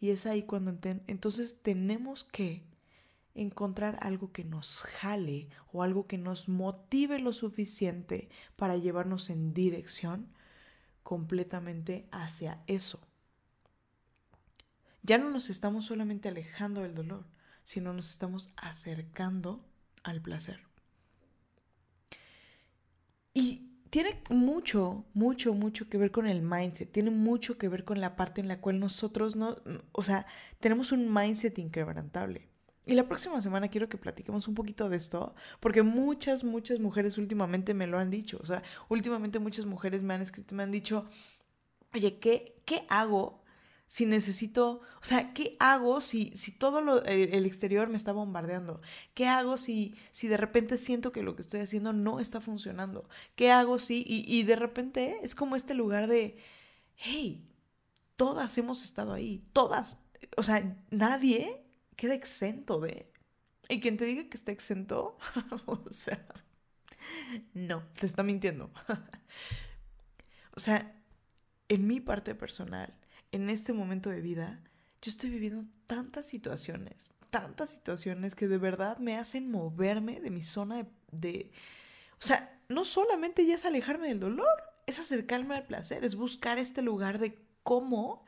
Y 0.00 0.10
es 0.10 0.26
ahí 0.26 0.42
cuando 0.42 0.76
entonces 1.06 1.62
tenemos 1.62 2.24
que 2.24 2.64
encontrar 3.34 3.98
algo 4.00 4.32
que 4.32 4.44
nos 4.44 4.82
jale 4.82 5.48
o 5.72 5.82
algo 5.82 6.06
que 6.06 6.18
nos 6.18 6.48
motive 6.48 7.18
lo 7.18 7.32
suficiente 7.32 8.28
para 8.56 8.76
llevarnos 8.76 9.30
en 9.30 9.54
dirección 9.54 10.28
completamente 11.02 12.08
hacia 12.12 12.62
eso. 12.66 13.00
Ya 15.02 15.18
no 15.18 15.30
nos 15.30 15.50
estamos 15.50 15.86
solamente 15.86 16.28
alejando 16.28 16.82
del 16.82 16.94
dolor, 16.94 17.26
sino 17.64 17.92
nos 17.92 18.10
estamos 18.10 18.50
acercando 18.56 19.64
al 20.04 20.20
placer. 20.20 20.60
Y 23.34 23.72
tiene 23.90 24.22
mucho, 24.30 25.04
mucho, 25.12 25.54
mucho 25.54 25.88
que 25.88 25.98
ver 25.98 26.12
con 26.12 26.26
el 26.26 26.42
mindset, 26.42 26.90
tiene 26.90 27.10
mucho 27.10 27.58
que 27.58 27.68
ver 27.68 27.84
con 27.84 28.00
la 28.00 28.16
parte 28.16 28.40
en 28.40 28.48
la 28.48 28.60
cual 28.60 28.78
nosotros 28.78 29.36
no, 29.36 29.56
o 29.92 30.02
sea, 30.02 30.26
tenemos 30.60 30.92
un 30.92 31.12
mindset 31.12 31.58
inquebrantable. 31.58 32.51
Y 32.84 32.94
la 32.94 33.06
próxima 33.06 33.40
semana 33.40 33.68
quiero 33.68 33.88
que 33.88 33.96
platiquemos 33.96 34.48
un 34.48 34.54
poquito 34.54 34.88
de 34.88 34.96
esto, 34.96 35.34
porque 35.60 35.82
muchas, 35.82 36.42
muchas 36.42 36.80
mujeres 36.80 37.16
últimamente 37.16 37.74
me 37.74 37.86
lo 37.86 37.98
han 37.98 38.10
dicho. 38.10 38.38
O 38.42 38.46
sea, 38.46 38.62
últimamente 38.88 39.38
muchas 39.38 39.66
mujeres 39.66 40.02
me 40.02 40.14
han 40.14 40.22
escrito, 40.22 40.54
me 40.54 40.64
han 40.64 40.72
dicho, 40.72 41.06
oye, 41.94 42.18
¿qué, 42.18 42.60
qué 42.64 42.84
hago 42.88 43.42
si 43.86 44.06
necesito, 44.06 44.80
o 45.02 45.04
sea, 45.04 45.34
¿qué 45.34 45.54
hago 45.60 46.00
si, 46.00 46.30
si 46.34 46.50
todo 46.50 46.80
lo, 46.80 47.04
el, 47.04 47.44
exterior 47.44 47.90
me 47.90 47.98
está 47.98 48.12
bombardeando? 48.12 48.80
¿Qué 49.12 49.26
hago 49.26 49.58
si, 49.58 49.94
si 50.12 50.28
de 50.28 50.38
repente 50.38 50.78
siento 50.78 51.12
que 51.12 51.22
lo 51.22 51.36
que 51.36 51.42
estoy 51.42 51.60
haciendo 51.60 51.92
no 51.92 52.18
está 52.18 52.40
funcionando? 52.40 53.06
¿Qué 53.36 53.50
hago 53.50 53.78
si, 53.78 54.02
y, 54.06 54.24
y 54.26 54.44
de 54.44 54.56
repente 54.56 55.18
es 55.22 55.34
como 55.34 55.56
este 55.56 55.74
lugar 55.74 56.08
de, 56.08 56.38
hey, 56.96 57.46
todas 58.16 58.56
hemos 58.56 58.82
estado 58.82 59.12
ahí, 59.12 59.44
todas, 59.52 59.98
o 60.38 60.42
sea, 60.42 60.74
nadie 60.90 61.61
queda 62.02 62.14
exento 62.14 62.80
de... 62.80 63.12
Y 63.68 63.78
quien 63.78 63.96
te 63.96 64.04
diga 64.04 64.28
que 64.28 64.36
está 64.36 64.50
exento, 64.50 65.16
o 65.66 65.84
sea, 65.92 66.26
no, 67.54 67.84
te 67.94 68.06
está 68.06 68.24
mintiendo. 68.24 68.72
o 70.56 70.58
sea, 70.58 71.00
en 71.68 71.86
mi 71.86 72.00
parte 72.00 72.34
personal, 72.34 72.92
en 73.30 73.48
este 73.48 73.72
momento 73.72 74.10
de 74.10 74.20
vida, 74.20 74.64
yo 75.00 75.10
estoy 75.10 75.30
viviendo 75.30 75.64
tantas 75.86 76.26
situaciones, 76.26 77.14
tantas 77.30 77.70
situaciones 77.70 78.34
que 78.34 78.48
de 78.48 78.58
verdad 78.58 78.98
me 78.98 79.16
hacen 79.16 79.48
moverme 79.48 80.18
de 80.18 80.30
mi 80.30 80.42
zona 80.42 80.88
de... 81.12 81.52
o 82.14 82.22
sea, 82.26 82.60
no 82.68 82.84
solamente 82.84 83.46
ya 83.46 83.54
es 83.54 83.64
alejarme 83.64 84.08
del 84.08 84.18
dolor, 84.18 84.48
es 84.86 84.98
acercarme 84.98 85.54
al 85.54 85.68
placer, 85.68 86.04
es 86.04 86.16
buscar 86.16 86.58
este 86.58 86.82
lugar 86.82 87.20
de 87.20 87.38
cómo 87.62 88.24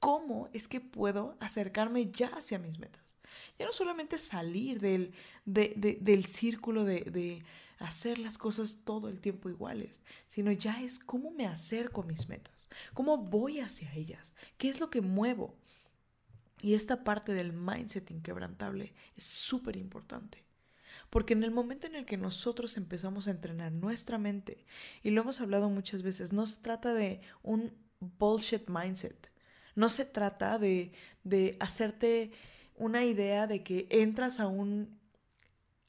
cómo 0.00 0.48
es 0.52 0.68
que 0.68 0.80
puedo 0.80 1.36
acercarme 1.40 2.10
ya 2.10 2.28
hacia 2.28 2.58
mis 2.58 2.78
metas. 2.78 3.18
Ya 3.58 3.66
no 3.66 3.72
solamente 3.72 4.18
salir 4.18 4.80
del, 4.80 5.12
del 5.44 6.26
círculo 6.26 6.84
de, 6.84 7.02
de 7.02 7.42
hacer 7.78 8.18
las 8.18 8.38
cosas 8.38 8.80
todo 8.84 9.08
el 9.08 9.20
tiempo 9.20 9.48
iguales, 9.48 10.02
sino 10.26 10.52
ya 10.52 10.82
es 10.82 10.98
cómo 10.98 11.30
me 11.30 11.46
acerco 11.46 12.02
a 12.02 12.06
mis 12.06 12.28
metas, 12.28 12.68
cómo 12.94 13.18
voy 13.18 13.60
hacia 13.60 13.92
ellas, 13.94 14.34
qué 14.56 14.68
es 14.68 14.80
lo 14.80 14.90
que 14.90 15.00
muevo. 15.00 15.56
Y 16.60 16.74
esta 16.74 17.04
parte 17.04 17.34
del 17.34 17.52
mindset 17.52 18.10
inquebrantable 18.10 18.92
es 19.16 19.24
súper 19.24 19.76
importante. 19.76 20.44
Porque 21.10 21.32
en 21.32 21.44
el 21.44 21.52
momento 21.52 21.86
en 21.86 21.94
el 21.94 22.04
que 22.04 22.16
nosotros 22.16 22.76
empezamos 22.76 23.28
a 23.28 23.30
entrenar 23.30 23.72
nuestra 23.72 24.18
mente, 24.18 24.66
y 25.02 25.10
lo 25.10 25.22
hemos 25.22 25.40
hablado 25.40 25.70
muchas 25.70 26.02
veces, 26.02 26.32
no 26.32 26.46
se 26.46 26.60
trata 26.60 26.92
de 26.92 27.20
un 27.42 27.72
bullshit 28.00 28.68
mindset, 28.68 29.30
no 29.78 29.90
se 29.90 30.04
trata 30.04 30.58
de, 30.58 30.90
hacerte 31.60 32.32
una 32.74 33.04
idea 33.04 33.46
de 33.46 33.62
que 33.62 33.86
entras 33.90 34.40
a 34.40 34.48
un, 34.48 34.98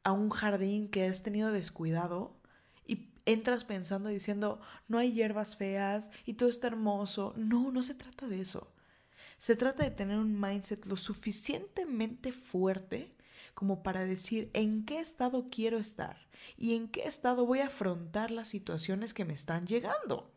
a 0.04 0.12
un 0.12 0.30
jardín 0.30 0.90
que 0.90 1.06
has 1.06 1.24
tenido 1.24 1.52
descuidado 1.52 2.40
y 2.86 3.10
entras 3.26 3.66
pensando 3.66 4.10
diciendo, 4.10 4.62
no 4.88 5.00
hay 5.00 5.14
hierbas 5.14 5.56
feas 5.56 6.12
y 6.28 6.34
todo 6.34 6.50
está 6.50 6.68
hermoso. 6.68 7.34
No, 7.36 7.72
no 7.72 7.82
se 7.82 7.96
trata 7.96 8.28
de 8.28 8.42
eso. 8.42 8.72
Se 9.40 9.56
trata 9.56 9.84
de 9.84 9.92
tener 9.92 10.20
un 10.20 10.40
mindset 10.40 10.86
lo 10.86 10.96
suficientemente 10.96 12.32
fuerte 12.32 13.16
como 13.56 13.82
para 13.82 14.06
decir 14.06 14.52
en 14.54 14.86
qué 14.86 15.00
estado 15.00 15.48
quiero 15.50 15.80
estar 15.80 16.28
y 16.58 16.76
en 16.76 16.90
qué 16.90 17.06
estado 17.06 17.44
voy 17.44 17.62
a 17.62 17.68
afrontar 17.68 18.30
las 18.30 18.50
situaciones 18.50 19.16
que 19.16 19.26
me 19.26 19.34
están 19.34 19.66
llegando. 19.66 20.32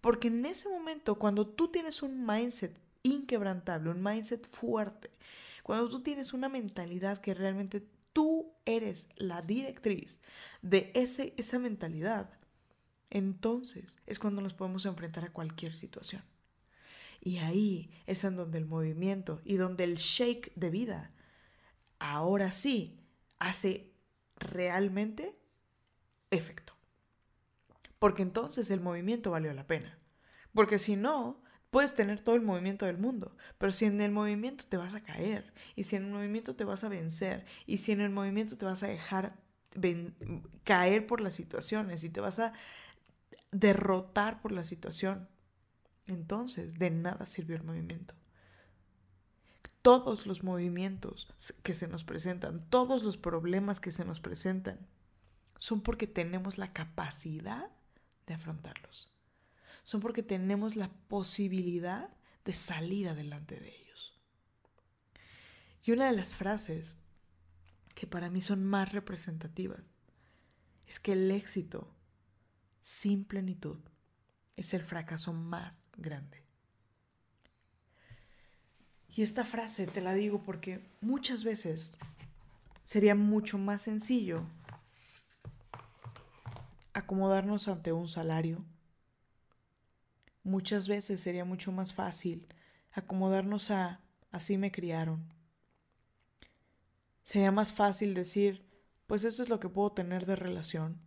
Porque 0.00 0.28
en 0.28 0.44
ese 0.46 0.68
momento, 0.68 1.16
cuando 1.16 1.46
tú 1.46 1.68
tienes 1.68 2.02
un 2.02 2.26
mindset 2.26 2.78
inquebrantable, 3.02 3.90
un 3.90 4.02
mindset 4.02 4.46
fuerte, 4.46 5.10
cuando 5.62 5.88
tú 5.88 6.00
tienes 6.00 6.32
una 6.32 6.48
mentalidad 6.48 7.18
que 7.18 7.34
realmente 7.34 7.86
tú 8.12 8.54
eres 8.64 9.08
la 9.16 9.42
directriz 9.42 10.20
de 10.62 10.90
ese, 10.94 11.34
esa 11.36 11.58
mentalidad, 11.58 12.30
entonces 13.10 13.98
es 14.06 14.18
cuando 14.18 14.42
nos 14.42 14.54
podemos 14.54 14.86
enfrentar 14.86 15.24
a 15.24 15.32
cualquier 15.32 15.74
situación. 15.74 16.22
Y 17.20 17.38
ahí 17.38 17.90
es 18.06 18.22
en 18.24 18.36
donde 18.36 18.58
el 18.58 18.66
movimiento 18.66 19.40
y 19.44 19.56
donde 19.56 19.84
el 19.84 19.96
shake 19.96 20.52
de 20.54 20.70
vida, 20.70 21.10
ahora 21.98 22.52
sí, 22.52 23.00
hace 23.38 23.92
realmente 24.36 25.36
efecto. 26.30 26.75
Porque 27.98 28.22
entonces 28.22 28.70
el 28.70 28.80
movimiento 28.80 29.30
valió 29.30 29.52
la 29.54 29.66
pena. 29.66 29.98
Porque 30.52 30.78
si 30.78 30.96
no, 30.96 31.42
puedes 31.70 31.94
tener 31.94 32.20
todo 32.20 32.36
el 32.36 32.42
movimiento 32.42 32.86
del 32.86 32.98
mundo, 32.98 33.36
pero 33.58 33.70
si 33.72 33.84
en 33.84 34.00
el 34.00 34.10
movimiento 34.10 34.64
te 34.66 34.76
vas 34.76 34.94
a 34.94 35.02
caer, 35.02 35.52
y 35.74 35.84
si 35.84 35.96
en 35.96 36.04
el 36.04 36.10
movimiento 36.10 36.56
te 36.56 36.64
vas 36.64 36.84
a 36.84 36.88
vencer, 36.88 37.44
y 37.66 37.78
si 37.78 37.92
en 37.92 38.00
el 38.00 38.10
movimiento 38.10 38.56
te 38.56 38.64
vas 38.64 38.82
a 38.82 38.88
dejar 38.88 39.36
caer 40.64 41.06
por 41.06 41.20
las 41.20 41.34
situaciones, 41.34 42.04
y 42.04 42.08
te 42.08 42.20
vas 42.20 42.38
a 42.38 42.54
derrotar 43.52 44.40
por 44.40 44.52
la 44.52 44.64
situación, 44.64 45.28
entonces 46.06 46.78
de 46.78 46.90
nada 46.90 47.26
sirvió 47.26 47.56
el 47.56 47.64
movimiento. 47.64 48.14
Todos 49.82 50.26
los 50.26 50.42
movimientos 50.42 51.28
que 51.62 51.74
se 51.74 51.88
nos 51.88 52.04
presentan, 52.04 52.68
todos 52.70 53.02
los 53.02 53.18
problemas 53.18 53.80
que 53.80 53.92
se 53.92 54.04
nos 54.04 54.20
presentan, 54.20 54.88
son 55.58 55.80
porque 55.82 56.06
tenemos 56.06 56.58
la 56.58 56.72
capacidad 56.72 57.70
de 58.26 58.34
afrontarlos. 58.34 59.12
Son 59.82 60.00
porque 60.00 60.22
tenemos 60.22 60.76
la 60.76 60.90
posibilidad 61.08 62.10
de 62.44 62.54
salir 62.54 63.08
adelante 63.08 63.58
de 63.58 63.68
ellos. 63.68 64.20
Y 65.82 65.92
una 65.92 66.06
de 66.06 66.16
las 66.16 66.34
frases 66.34 66.96
que 67.94 68.06
para 68.06 68.30
mí 68.30 68.42
son 68.42 68.64
más 68.64 68.92
representativas 68.92 69.82
es 70.86 71.00
que 71.00 71.12
el 71.12 71.30
éxito 71.30 71.94
sin 72.80 73.24
plenitud 73.24 73.78
es 74.56 74.74
el 74.74 74.82
fracaso 74.82 75.32
más 75.32 75.88
grande. 75.96 76.44
Y 79.08 79.22
esta 79.22 79.44
frase 79.44 79.86
te 79.86 80.00
la 80.00 80.12
digo 80.12 80.42
porque 80.42 80.90
muchas 81.00 81.42
veces 81.42 81.96
sería 82.84 83.14
mucho 83.14 83.56
más 83.58 83.82
sencillo 83.82 84.46
acomodarnos 87.06 87.68
ante 87.68 87.92
un 87.92 88.08
salario. 88.08 88.64
Muchas 90.42 90.88
veces 90.88 91.20
sería 91.20 91.44
mucho 91.44 91.70
más 91.70 91.94
fácil 91.94 92.48
acomodarnos 92.92 93.70
a 93.70 94.00
así 94.32 94.58
me 94.58 94.72
criaron. 94.72 95.32
Sería 97.22 97.52
más 97.52 97.72
fácil 97.72 98.12
decir, 98.12 98.68
pues 99.06 99.22
eso 99.22 99.44
es 99.44 99.48
lo 99.48 99.60
que 99.60 99.68
puedo 99.68 99.92
tener 99.92 100.26
de 100.26 100.34
relación. 100.34 101.00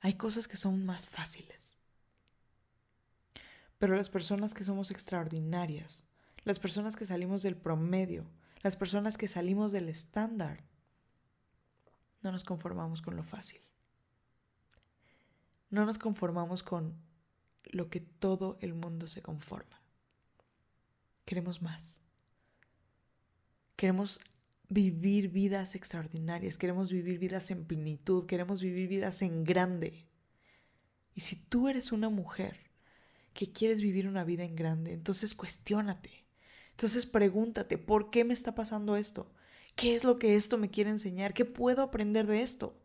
Hay 0.00 0.14
cosas 0.14 0.48
que 0.48 0.56
son 0.56 0.84
más 0.84 1.06
fáciles. 1.06 1.76
Pero 3.78 3.94
las 3.94 4.10
personas 4.10 4.52
que 4.52 4.64
somos 4.64 4.90
extraordinarias, 4.90 6.02
las 6.42 6.58
personas 6.58 6.96
que 6.96 7.06
salimos 7.06 7.42
del 7.42 7.56
promedio, 7.56 8.28
las 8.62 8.76
personas 8.76 9.16
que 9.16 9.28
salimos 9.28 9.70
del 9.70 9.88
estándar, 9.88 10.67
no 12.22 12.32
nos 12.32 12.44
conformamos 12.44 13.02
con 13.02 13.16
lo 13.16 13.22
fácil. 13.22 13.60
No 15.70 15.84
nos 15.84 15.98
conformamos 15.98 16.62
con 16.62 16.96
lo 17.64 17.90
que 17.90 18.00
todo 18.00 18.58
el 18.60 18.74
mundo 18.74 19.06
se 19.08 19.22
conforma. 19.22 19.82
Queremos 21.24 21.60
más. 21.60 22.00
Queremos 23.76 24.20
vivir 24.68 25.30
vidas 25.30 25.74
extraordinarias, 25.74 26.58
queremos 26.58 26.90
vivir 26.90 27.18
vidas 27.18 27.50
en 27.50 27.64
plenitud, 27.64 28.26
queremos 28.26 28.60
vivir 28.60 28.88
vidas 28.88 29.22
en 29.22 29.44
grande. 29.44 30.06
Y 31.14 31.22
si 31.22 31.36
tú 31.36 31.68
eres 31.68 31.92
una 31.92 32.08
mujer 32.08 32.70
que 33.32 33.52
quieres 33.52 33.80
vivir 33.80 34.08
una 34.08 34.24
vida 34.24 34.44
en 34.44 34.56
grande, 34.56 34.92
entonces 34.92 35.34
cuestiónate. 35.34 36.24
Entonces 36.70 37.06
pregúntate, 37.06 37.78
¿por 37.78 38.10
qué 38.10 38.24
me 38.24 38.34
está 38.34 38.54
pasando 38.54 38.96
esto? 38.96 39.32
¿Qué 39.78 39.94
es 39.94 40.02
lo 40.02 40.18
que 40.18 40.34
esto 40.34 40.58
me 40.58 40.70
quiere 40.70 40.90
enseñar? 40.90 41.32
¿Qué 41.32 41.44
puedo 41.44 41.82
aprender 41.82 42.26
de 42.26 42.42
esto? 42.42 42.82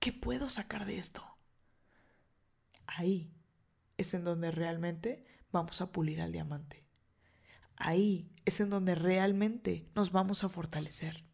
¿Qué 0.00 0.12
puedo 0.12 0.48
sacar 0.48 0.84
de 0.84 0.98
esto? 0.98 1.24
Ahí 2.84 3.32
es 3.96 4.12
en 4.12 4.24
donde 4.24 4.50
realmente 4.50 5.24
vamos 5.52 5.80
a 5.80 5.92
pulir 5.92 6.20
al 6.20 6.32
diamante. 6.32 6.84
Ahí 7.76 8.28
es 8.44 8.58
en 8.58 8.70
donde 8.70 8.96
realmente 8.96 9.88
nos 9.94 10.10
vamos 10.10 10.42
a 10.42 10.48
fortalecer. 10.48 11.24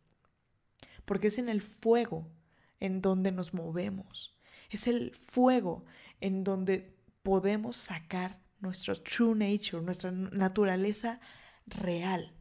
Porque 1.06 1.28
es 1.28 1.38
en 1.38 1.48
el 1.48 1.62
fuego 1.62 2.30
en 2.78 3.00
donde 3.00 3.32
nos 3.32 3.54
movemos. 3.54 4.36
Es 4.68 4.86
el 4.88 5.14
fuego 5.14 5.86
en 6.20 6.44
donde 6.44 6.98
podemos 7.22 7.78
sacar 7.78 8.42
nuestro 8.60 9.00
true 9.00 9.34
nature, 9.34 9.82
nuestra 9.82 10.10
naturaleza 10.10 11.18
real. 11.64 12.36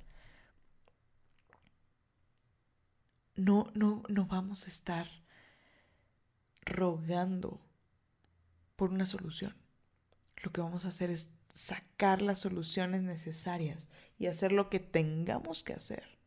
No, 3.41 3.71
no, 3.73 4.04
no 4.08 4.27
vamos 4.27 4.65
a 4.65 4.67
estar 4.67 5.10
rogando 6.62 7.60
por 8.75 8.91
una 8.91 9.08
solución. 9.08 9.56
Lo 10.43 10.51
que 10.51 10.62
vamos 10.62 10.86
a 10.86 10.89
hacer 10.89 11.10
es 11.10 11.32
sacar 11.56 12.21
las 12.21 12.38
soluciones 12.38 13.01
necesarias 13.01 13.88
y 14.19 14.27
hacer 14.27 14.51
lo 14.51 14.69
que 14.69 14.80
tengamos 14.80 15.63
que 15.63 15.73
hacer 15.73 16.19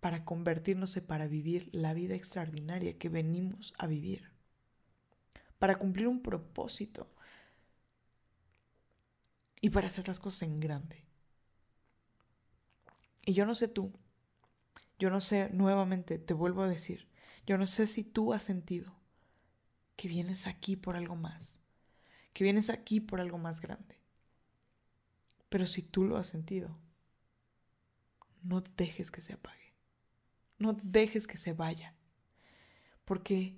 para 0.00 0.24
convertirnos 0.24 0.96
y 0.96 1.02
para 1.02 1.26
vivir 1.26 1.68
la 1.72 1.92
vida 1.92 2.14
extraordinaria 2.14 2.96
que 2.96 3.10
venimos 3.10 3.74
a 3.76 3.86
vivir. 3.86 4.32
Para 5.58 5.76
cumplir 5.76 6.08
un 6.08 6.22
propósito 6.22 7.12
y 9.60 9.68
para 9.68 9.88
hacer 9.88 10.08
las 10.08 10.18
cosas 10.18 10.48
en 10.48 10.60
grande. 10.60 11.04
Y 13.26 13.34
yo 13.34 13.44
no 13.44 13.54
sé 13.54 13.68
tú, 13.68 13.92
yo 14.98 15.10
no 15.10 15.20
sé, 15.20 15.50
nuevamente 15.50 16.18
te 16.18 16.34
vuelvo 16.34 16.62
a 16.62 16.68
decir, 16.68 17.08
yo 17.46 17.56
no 17.56 17.66
sé 17.66 17.86
si 17.86 18.04
tú 18.04 18.32
has 18.32 18.42
sentido 18.42 18.94
que 19.96 20.08
vienes 20.08 20.46
aquí 20.46 20.76
por 20.76 20.96
algo 20.96 21.16
más, 21.16 21.60
que 22.32 22.44
vienes 22.44 22.70
aquí 22.70 23.00
por 23.00 23.20
algo 23.20 23.38
más 23.38 23.60
grande. 23.60 23.98
Pero 25.48 25.66
si 25.66 25.82
tú 25.82 26.04
lo 26.04 26.16
has 26.16 26.26
sentido, 26.26 26.76
no 28.42 28.60
dejes 28.60 29.10
que 29.10 29.22
se 29.22 29.32
apague, 29.32 29.72
no 30.58 30.72
dejes 30.74 31.26
que 31.26 31.38
se 31.38 31.52
vaya, 31.52 31.94
porque 33.04 33.56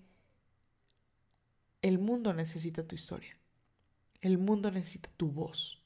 el 1.83 1.99
mundo 1.99 2.33
necesita 2.33 2.87
tu 2.87 2.95
historia, 2.95 3.37
el 4.21 4.39
mundo 4.39 4.71
necesita 4.71 5.11
tu 5.17 5.31
voz, 5.31 5.83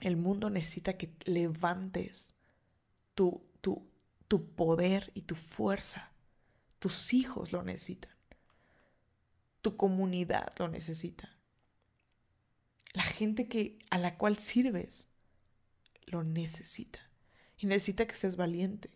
el 0.00 0.16
mundo 0.16 0.48
necesita 0.50 0.96
que 0.96 1.12
levantes 1.24 2.34
tu, 3.14 3.42
tu, 3.60 3.84
tu 4.28 4.54
poder 4.54 5.10
y 5.14 5.22
tu 5.22 5.34
fuerza. 5.34 6.12
Tus 6.78 7.12
hijos 7.12 7.52
lo 7.52 7.62
necesitan. 7.62 8.12
Tu 9.62 9.76
comunidad 9.76 10.52
lo 10.58 10.68
necesita. 10.68 11.36
La 12.92 13.02
gente 13.02 13.48
que, 13.48 13.78
a 13.90 13.98
la 13.98 14.16
cual 14.16 14.38
sirves 14.38 15.08
lo 16.06 16.22
necesita. 16.22 17.00
Y 17.56 17.66
necesita 17.66 18.06
que 18.06 18.14
seas 18.14 18.36
valiente. 18.36 18.90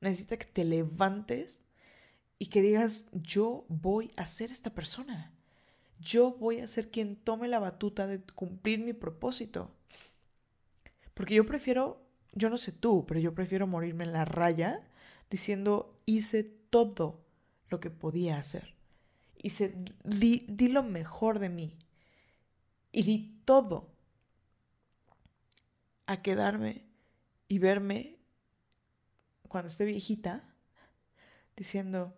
Necesita 0.00 0.36
que 0.36 0.46
te 0.46 0.64
levantes 0.64 1.62
y 2.38 2.46
que 2.46 2.62
digas, 2.62 3.06
yo 3.12 3.64
voy 3.68 4.12
a 4.16 4.26
ser 4.26 4.50
esta 4.50 4.74
persona. 4.74 5.34
Yo 6.00 6.32
voy 6.32 6.60
a 6.60 6.68
ser 6.68 6.90
quien 6.90 7.16
tome 7.16 7.48
la 7.48 7.58
batuta 7.58 8.06
de 8.06 8.22
cumplir 8.22 8.80
mi 8.80 8.92
propósito. 8.92 9.74
Porque 11.14 11.34
yo 11.34 11.44
prefiero 11.46 12.07
yo 12.32 12.50
no 12.50 12.58
sé 12.58 12.72
tú, 12.72 13.04
pero 13.06 13.20
yo 13.20 13.34
prefiero 13.34 13.66
morirme 13.66 14.04
en 14.04 14.12
la 14.12 14.24
raya 14.24 14.86
diciendo 15.30 16.00
hice 16.06 16.44
todo 16.44 17.24
lo 17.68 17.80
que 17.80 17.90
podía 17.90 18.38
hacer. 18.38 18.74
Hice, 19.42 19.74
di, 20.04 20.46
di 20.48 20.68
lo 20.68 20.82
mejor 20.82 21.38
de 21.38 21.48
mí. 21.48 21.78
Y 22.90 23.02
di 23.02 23.40
todo 23.44 23.92
a 26.06 26.22
quedarme 26.22 26.86
y 27.48 27.58
verme 27.58 28.16
cuando 29.46 29.68
esté 29.68 29.84
viejita 29.84 30.54
diciendo, 31.56 32.16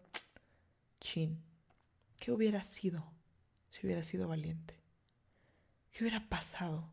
chin, 1.01 1.43
¿qué 2.19 2.31
hubiera 2.33 2.63
sido 2.63 3.13
si 3.71 3.87
hubiera 3.87 4.05
sido 4.05 4.29
valiente? 4.29 4.79
¿Qué 5.93 6.05
hubiera 6.05 6.29
pasado 6.29 6.89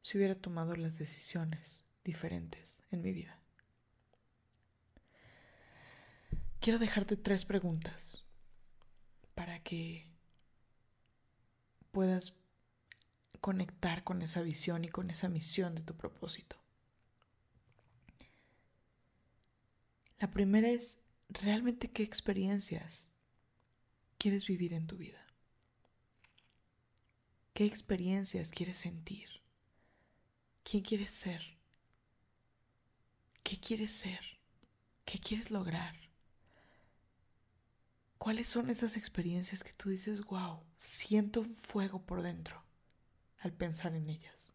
si 0.00 0.18
hubiera 0.18 0.34
tomado 0.34 0.74
las 0.74 0.98
decisiones 0.98 1.81
diferentes 2.04 2.82
en 2.90 3.02
mi 3.02 3.12
vida. 3.12 3.38
Quiero 6.60 6.78
dejarte 6.78 7.16
tres 7.16 7.44
preguntas 7.44 8.24
para 9.34 9.62
que 9.62 10.06
puedas 11.90 12.34
conectar 13.40 14.04
con 14.04 14.22
esa 14.22 14.42
visión 14.42 14.84
y 14.84 14.88
con 14.88 15.10
esa 15.10 15.28
misión 15.28 15.74
de 15.74 15.82
tu 15.82 15.96
propósito. 15.96 16.56
La 20.20 20.30
primera 20.30 20.68
es, 20.68 21.08
¿realmente 21.28 21.90
qué 21.90 22.04
experiencias 22.04 23.08
quieres 24.18 24.46
vivir 24.46 24.72
en 24.72 24.86
tu 24.86 24.96
vida? 24.96 25.26
¿Qué 27.54 27.64
experiencias 27.64 28.50
quieres 28.50 28.76
sentir? 28.76 29.42
¿Quién 30.62 30.84
quieres 30.84 31.10
ser? 31.10 31.58
¿Qué 33.62 33.76
quieres 33.76 33.92
ser? 33.92 34.20
¿Qué 35.04 35.20
quieres 35.20 35.52
lograr? 35.52 35.94
¿Cuáles 38.18 38.48
son 38.48 38.70
esas 38.70 38.96
experiencias 38.96 39.62
que 39.62 39.72
tú 39.72 39.88
dices, 39.88 40.24
wow, 40.24 40.64
siento 40.76 41.42
un 41.42 41.54
fuego 41.54 42.04
por 42.04 42.22
dentro 42.22 42.60
al 43.38 43.52
pensar 43.52 43.94
en 43.94 44.08
ellas? 44.08 44.52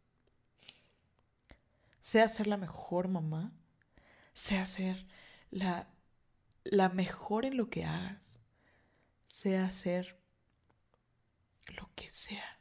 Sea 2.02 2.28
ser 2.28 2.48
la 2.48 2.58
mejor 2.58 3.08
mamá, 3.08 3.54
sea 4.34 4.66
ser 4.66 5.08
la, 5.52 5.88
la 6.66 6.90
mejor 6.90 7.46
en 7.46 7.56
lo 7.56 7.70
que 7.70 7.86
hagas, 7.86 8.38
sea 9.28 9.72
ser 9.72 10.20
lo 11.78 11.90
que 11.96 12.12
sea. 12.12 12.60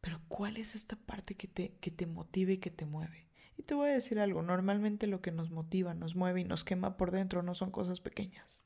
Pero 0.00 0.22
¿cuál 0.28 0.58
es 0.58 0.76
esta 0.76 0.94
parte 0.94 1.34
que 1.34 1.48
te, 1.48 1.76
que 1.78 1.90
te 1.90 2.06
motive 2.06 2.52
y 2.52 2.58
que 2.58 2.70
te 2.70 2.86
mueve? 2.86 3.25
Y 3.56 3.62
te 3.62 3.74
voy 3.74 3.90
a 3.90 3.94
decir 3.94 4.18
algo, 4.20 4.42
normalmente 4.42 5.06
lo 5.06 5.20
que 5.20 5.32
nos 5.32 5.50
motiva, 5.50 5.94
nos 5.94 6.14
mueve 6.14 6.42
y 6.42 6.44
nos 6.44 6.64
quema 6.64 6.96
por 6.96 7.10
dentro 7.10 7.42
no 7.42 7.54
son 7.54 7.70
cosas 7.70 8.00
pequeñas. 8.00 8.62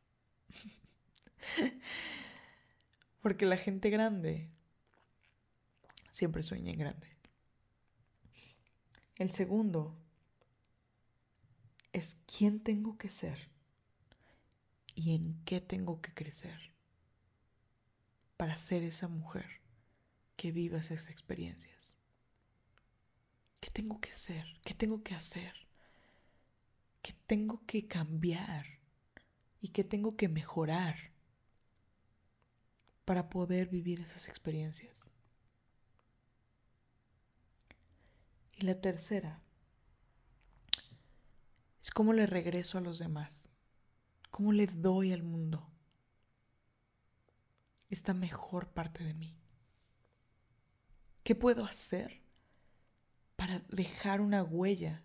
Porque 3.22 3.46
la 3.46 3.56
gente 3.56 3.90
grande 3.90 4.50
siempre 6.10 6.42
sueña 6.42 6.72
en 6.72 6.78
grande. 6.78 7.08
El 9.16 9.30
segundo 9.30 9.96
es 11.92 12.16
quién 12.26 12.60
tengo 12.60 12.96
que 12.96 13.10
ser 13.10 13.50
y 14.94 15.14
en 15.14 15.42
qué 15.44 15.60
tengo 15.60 16.00
que 16.00 16.12
crecer 16.14 16.72
para 18.36 18.56
ser 18.56 18.82
esa 18.82 19.08
mujer 19.08 19.60
que 20.36 20.52
vivas 20.52 20.90
esas 20.90 21.10
experiencias. 21.10 21.96
¿Qué 23.70 23.82
tengo 23.82 24.00
que 24.00 24.12
ser? 24.12 24.44
¿Qué 24.64 24.74
tengo 24.74 25.04
que 25.04 25.14
hacer? 25.14 25.54
¿Qué 27.02 27.12
tengo 27.28 27.64
que 27.66 27.86
cambiar? 27.86 28.66
¿Y 29.60 29.68
qué 29.68 29.84
tengo 29.84 30.16
que 30.16 30.28
mejorar 30.28 31.12
para 33.04 33.30
poder 33.30 33.68
vivir 33.68 34.02
esas 34.02 34.26
experiencias? 34.26 35.12
Y 38.56 38.62
la 38.62 38.74
tercera 38.74 39.40
es 41.80 41.92
cómo 41.92 42.12
le 42.12 42.26
regreso 42.26 42.76
a 42.76 42.80
los 42.80 42.98
demás, 42.98 43.50
cómo 44.32 44.52
le 44.52 44.66
doy 44.66 45.12
al 45.12 45.22
mundo 45.22 45.70
esta 47.88 48.14
mejor 48.14 48.72
parte 48.72 49.04
de 49.04 49.14
mí. 49.14 49.38
¿Qué 51.22 51.36
puedo 51.36 51.64
hacer 51.64 52.20
para 53.40 53.62
dejar 53.70 54.20
una 54.20 54.42
huella 54.42 55.02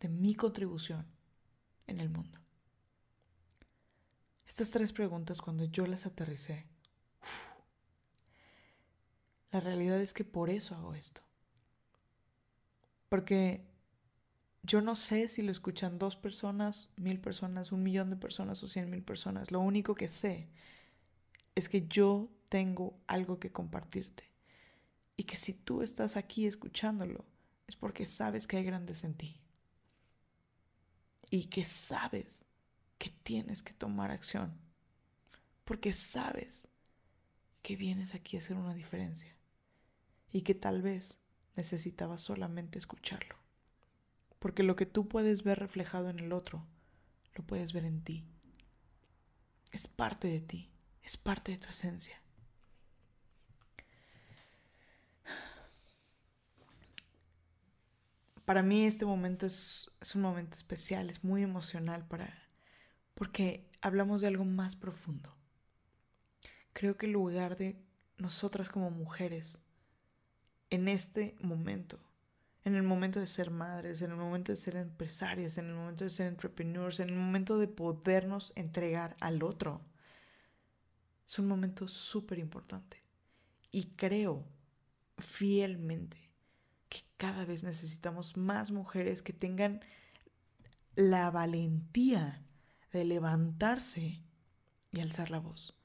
de 0.00 0.10
mi 0.10 0.34
contribución 0.34 1.06
en 1.86 1.98
el 1.98 2.10
mundo? 2.10 2.38
Estas 4.46 4.70
tres 4.70 4.92
preguntas 4.92 5.40
cuando 5.40 5.64
yo 5.64 5.86
las 5.86 6.04
aterricé, 6.04 6.66
la 9.50 9.60
realidad 9.60 9.98
es 9.98 10.12
que 10.12 10.24
por 10.24 10.50
eso 10.50 10.74
hago 10.74 10.94
esto. 10.94 11.22
Porque 13.08 13.66
yo 14.62 14.82
no 14.82 14.94
sé 14.94 15.30
si 15.30 15.40
lo 15.40 15.50
escuchan 15.50 15.98
dos 15.98 16.16
personas, 16.16 16.90
mil 16.96 17.18
personas, 17.18 17.72
un 17.72 17.82
millón 17.82 18.10
de 18.10 18.16
personas 18.16 18.62
o 18.62 18.68
cien 18.68 18.90
mil 18.90 19.02
personas. 19.02 19.52
Lo 19.52 19.60
único 19.60 19.94
que 19.94 20.10
sé 20.10 20.50
es 21.54 21.70
que 21.70 21.88
yo 21.88 22.28
tengo 22.50 23.00
algo 23.06 23.40
que 23.40 23.52
compartirte. 23.52 24.28
Y 25.16 25.24
que 25.24 25.38
si 25.38 25.54
tú 25.54 25.80
estás 25.80 26.18
aquí 26.18 26.46
escuchándolo, 26.46 27.29
es 27.70 27.76
porque 27.76 28.06
sabes 28.06 28.46
que 28.48 28.56
hay 28.56 28.64
grandes 28.64 29.04
en 29.04 29.14
ti. 29.14 29.40
Y 31.30 31.44
que 31.44 31.64
sabes 31.64 32.44
que 32.98 33.10
tienes 33.10 33.62
que 33.62 33.72
tomar 33.72 34.10
acción. 34.10 34.60
Porque 35.64 35.92
sabes 35.92 36.66
que 37.62 37.76
vienes 37.76 38.14
aquí 38.16 38.36
a 38.36 38.40
hacer 38.40 38.56
una 38.56 38.74
diferencia. 38.74 39.36
Y 40.32 40.42
que 40.42 40.56
tal 40.56 40.82
vez 40.82 41.18
necesitabas 41.54 42.20
solamente 42.20 42.78
escucharlo. 42.78 43.36
Porque 44.40 44.64
lo 44.64 44.74
que 44.74 44.86
tú 44.86 45.06
puedes 45.06 45.44
ver 45.44 45.60
reflejado 45.60 46.10
en 46.10 46.18
el 46.18 46.32
otro, 46.32 46.66
lo 47.34 47.46
puedes 47.46 47.72
ver 47.72 47.84
en 47.84 48.02
ti. 48.02 48.26
Es 49.70 49.86
parte 49.86 50.26
de 50.26 50.40
ti, 50.40 50.72
es 51.04 51.16
parte 51.16 51.52
de 51.52 51.58
tu 51.58 51.68
esencia. 51.68 52.19
Para 58.50 58.64
mí 58.64 58.84
este 58.84 59.06
momento 59.06 59.46
es, 59.46 59.92
un 60.16 60.22
momento 60.22 60.56
especial, 60.56 61.08
es 61.08 61.22
muy 61.22 61.44
emocional 61.44 62.04
para, 62.08 62.28
porque 63.14 63.70
hablamos 63.80 64.22
de 64.22 64.26
algo 64.26 64.44
más 64.44 64.74
profundo. 64.74 65.36
Creo 66.72 66.96
que 66.96 67.06
el 67.06 67.12
lugar 67.12 67.56
de 67.56 67.80
nosotras 68.18 68.68
como 68.68 68.90
mujeres 68.90 69.60
en 70.68 70.88
este 70.88 71.36
momento, 71.40 72.00
en 72.64 72.74
el 72.74 72.82
momento 72.82 73.20
de 73.20 73.28
ser 73.28 73.52
madres, 73.52 74.02
en 74.02 74.10
el 74.10 74.16
momento 74.16 74.50
de 74.50 74.56
ser 74.56 74.74
empresarias, 74.74 75.56
en 75.56 75.66
el 75.66 75.76
momento 75.76 76.02
de 76.02 76.10
ser 76.10 76.26
entrepreneurs, 76.26 76.98
en 76.98 77.10
el 77.10 77.14
momento 77.14 77.56
de 77.56 77.68
podernos 77.68 78.52
entregar 78.56 79.14
al 79.20 79.44
otro, 79.44 79.80
es 81.24 81.38
un 81.38 81.46
momento 81.46 81.86
súper 81.86 82.40
importante. 82.40 83.00
Y 83.70 83.94
creo 83.94 84.44
fielmente 85.18 86.29
que 86.90 87.04
cada 87.16 87.46
vez 87.46 87.64
necesitamos 87.64 88.36
más 88.36 88.72
mujeres 88.72 89.22
que 89.22 89.32
tengan 89.32 89.80
la 90.96 91.30
valentía 91.30 92.42
de 92.92 93.04
levantarse 93.04 94.22
y 94.92 95.00
alzar 95.00 95.30
la 95.30 95.38
voz. 95.38 95.78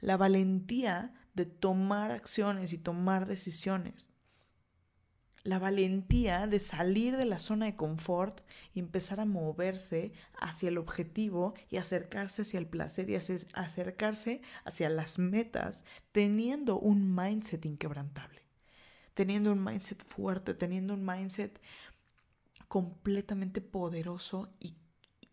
La 0.00 0.16
valentía 0.16 1.12
de 1.34 1.46
tomar 1.46 2.12
acciones 2.12 2.72
y 2.72 2.78
tomar 2.78 3.26
decisiones. 3.26 4.12
La 5.42 5.58
valentía 5.58 6.46
de 6.46 6.60
salir 6.60 7.16
de 7.16 7.24
la 7.24 7.40
zona 7.40 7.66
de 7.66 7.74
confort 7.74 8.42
y 8.72 8.78
empezar 8.78 9.18
a 9.18 9.26
moverse 9.26 10.12
hacia 10.40 10.68
el 10.68 10.78
objetivo 10.78 11.54
y 11.68 11.78
acercarse 11.78 12.42
hacia 12.42 12.60
el 12.60 12.68
placer 12.68 13.10
y 13.10 13.16
acercarse 13.16 14.42
hacia 14.64 14.88
las 14.88 15.18
metas 15.18 15.84
teniendo 16.12 16.78
un 16.78 17.12
mindset 17.16 17.66
inquebrantable 17.66 18.41
teniendo 19.14 19.52
un 19.52 19.62
mindset 19.62 20.02
fuerte, 20.04 20.54
teniendo 20.54 20.94
un 20.94 21.04
mindset 21.04 21.60
completamente 22.68 23.60
poderoso 23.60 24.54
y, 24.58 24.76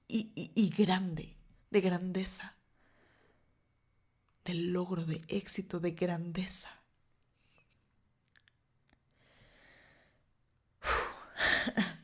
y, 0.08 0.70
grande, 0.70 1.38
de 1.70 1.82
grandeza, 1.82 2.56
de 4.44 4.56
logro, 4.56 5.06
de 5.06 5.22
éxito, 5.28 5.80
de 5.80 5.92
grandeza. 5.92 6.70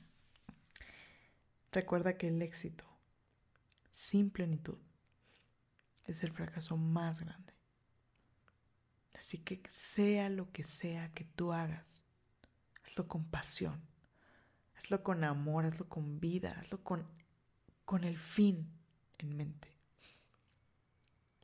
Recuerda 1.72 2.18
que 2.18 2.28
el 2.30 2.42
éxito 2.42 2.86
sin 3.92 4.30
plenitud 4.30 4.78
es 6.06 6.24
el 6.24 6.32
fracaso 6.32 6.78
más 6.78 7.20
grande. 7.20 7.55
Así 9.18 9.38
que 9.38 9.62
sea 9.70 10.30
lo 10.30 10.52
que 10.52 10.64
sea 10.64 11.14
que 11.14 11.24
tú 11.24 11.54
hagas, 11.54 12.06
hazlo 12.84 13.08
con 13.08 13.26
pasión, 13.26 13.82
hazlo 14.78 15.04
con 15.04 15.24
amor, 15.24 15.66
hazlo 15.66 15.88
con 15.88 16.20
vida, 16.20 16.56
hazlo 16.60 16.84
con, 16.84 17.08
con 17.86 18.04
el 18.04 18.18
fin 18.18 18.70
en 19.18 19.38
mente. 19.38 19.74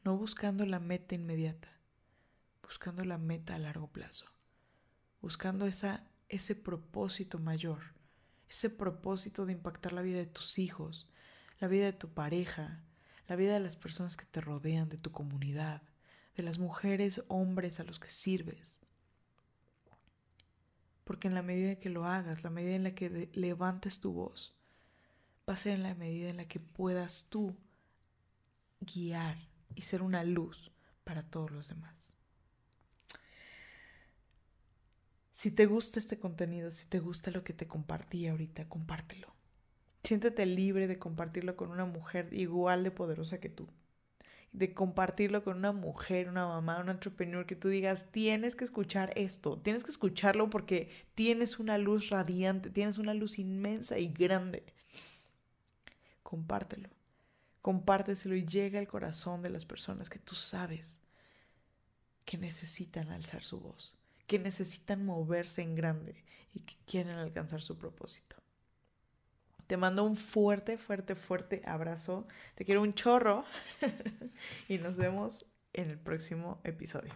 No 0.04 0.18
buscando 0.18 0.66
la 0.66 0.80
meta 0.80 1.16
inmediata, 1.16 1.70
buscando 2.62 3.06
la 3.06 3.18
meta 3.18 3.56
a 3.56 3.60
largo 3.60 3.88
plazo, 3.88 4.26
buscando 5.22 5.66
esa, 5.66 6.10
ese 6.28 6.56
propósito 6.56 7.40
mayor, 7.40 7.94
ese 8.50 8.70
propósito 8.70 9.46
de 9.46 9.54
impactar 9.54 9.94
la 9.94 10.02
vida 10.02 10.18
de 10.18 10.26
tus 10.26 10.60
hijos, 10.60 11.10
la 11.60 11.68
vida 11.68 11.86
de 11.86 11.94
tu 11.94 12.14
pareja, 12.14 12.84
la 13.28 13.36
vida 13.38 13.54
de 13.54 13.60
las 13.62 13.78
personas 13.78 14.18
que 14.18 14.26
te 14.26 14.42
rodean, 14.42 14.90
de 14.90 14.98
tu 14.98 15.12
comunidad 15.12 15.84
de 16.36 16.44
las 16.44 16.60
mujeres, 16.60 17.24
hombres 17.28 17.80
a 17.80 17.84
los 17.84 18.00
que 18.00 18.10
sirves. 18.10 18.80
Porque 21.04 21.28
en 21.28 21.36
la 21.36 21.41
medida 21.41 21.76
que 21.76 21.89
lo 21.89 22.06
hagas, 22.06 22.44
la 22.44 22.50
medida 22.50 22.76
en 22.76 22.84
la 22.84 22.96
que 22.96 23.30
levantes 23.34 24.00
tu 24.00 24.13
voz, 24.13 24.56
va 25.50 25.54
a 25.54 25.58
ser 25.58 25.74
en 25.74 25.84
la 25.84 25.96
medida 25.96 26.30
en 26.30 26.38
la 26.38 26.48
que 26.48 26.60
puedas 26.60 27.26
tú 27.30 27.56
guiar 28.80 29.38
y 29.76 29.82
ser 29.84 30.02
una 30.02 30.24
luz 30.24 30.72
para 31.04 31.24
todos 31.24 31.52
los 31.52 31.67
demás. 31.67 32.17
Si 35.32 35.50
te 35.50 35.65
gusta 35.65 35.98
este 35.98 36.20
contenido, 36.20 36.70
si 36.70 36.86
te 36.88 37.00
gusta 37.00 37.32
lo 37.32 37.44
que 37.44 37.54
te 37.54 37.67
compartí 37.67 38.28
ahorita, 38.28 38.70
compártelo. 38.70 39.34
Siéntete 40.04 40.46
libre 40.46 40.88
de 40.88 41.00
compartirlo 41.00 41.56
con 41.56 41.72
una 41.72 41.86
mujer 41.86 42.30
igual 42.32 42.84
de 42.84 42.91
poderosa 42.91 43.39
que 43.39 43.50
tú. 43.50 43.67
De 44.52 44.74
compartirlo 44.74 45.44
con 45.44 45.58
una 45.58 45.72
mujer, 45.72 46.28
una 46.28 46.46
mamá, 46.46 46.80
un 46.80 46.90
entrepreneur 46.90 47.46
que 47.46 47.56
tú 47.56 47.70
digas, 47.70 48.12
tienes 48.12 48.56
que 48.56 48.66
escuchar 48.66 49.14
esto, 49.16 49.58
tienes 49.58 49.84
que 49.84 49.92
escucharlo 49.92 50.50
porque 50.50 50.90
tienes 51.16 51.58
una 51.58 51.78
luz 51.78 52.10
radiante, 52.10 52.70
tienes 52.70 52.98
una 52.98 53.14
luz 53.14 53.40
inmensa 53.40 53.98
y 53.98 54.10
grande. 54.10 54.64
Compártelo. 56.24 56.90
Compárteselo 57.62 58.36
y 58.36 58.46
llega 58.46 58.80
al 58.80 58.88
corazón 58.88 59.42
de 59.42 59.52
las 59.52 59.66
personas 59.66 60.10
que 60.10 60.20
tú 60.20 60.36
sabes 60.36 61.00
que 62.26 62.38
necesitan 62.38 63.10
alzar 63.10 63.44
su 63.44 63.60
voz, 63.60 63.94
que 64.28 64.40
necesitan 64.40 65.06
moverse 65.06 65.62
en 65.62 65.76
grande 65.76 66.24
y 66.54 66.62
que 66.62 66.76
quieren 66.86 67.18
alcanzar 67.18 67.62
su 67.62 67.78
propósito. 67.78 68.41
Te 69.72 69.78
mando 69.78 70.04
un 70.04 70.18
fuerte, 70.18 70.78
fuerte, 70.78 71.16
fuerte 71.16 71.62
abrazo. 71.64 72.28
Te 72.56 72.66
quiero 72.66 72.82
un 72.82 72.94
chorro 72.94 73.46
y 74.68 74.80
nos 74.80 74.98
vemos 74.98 75.46
en 75.72 75.90
el 75.92 75.98
próximo 75.98 76.60
episodio. 76.66 77.14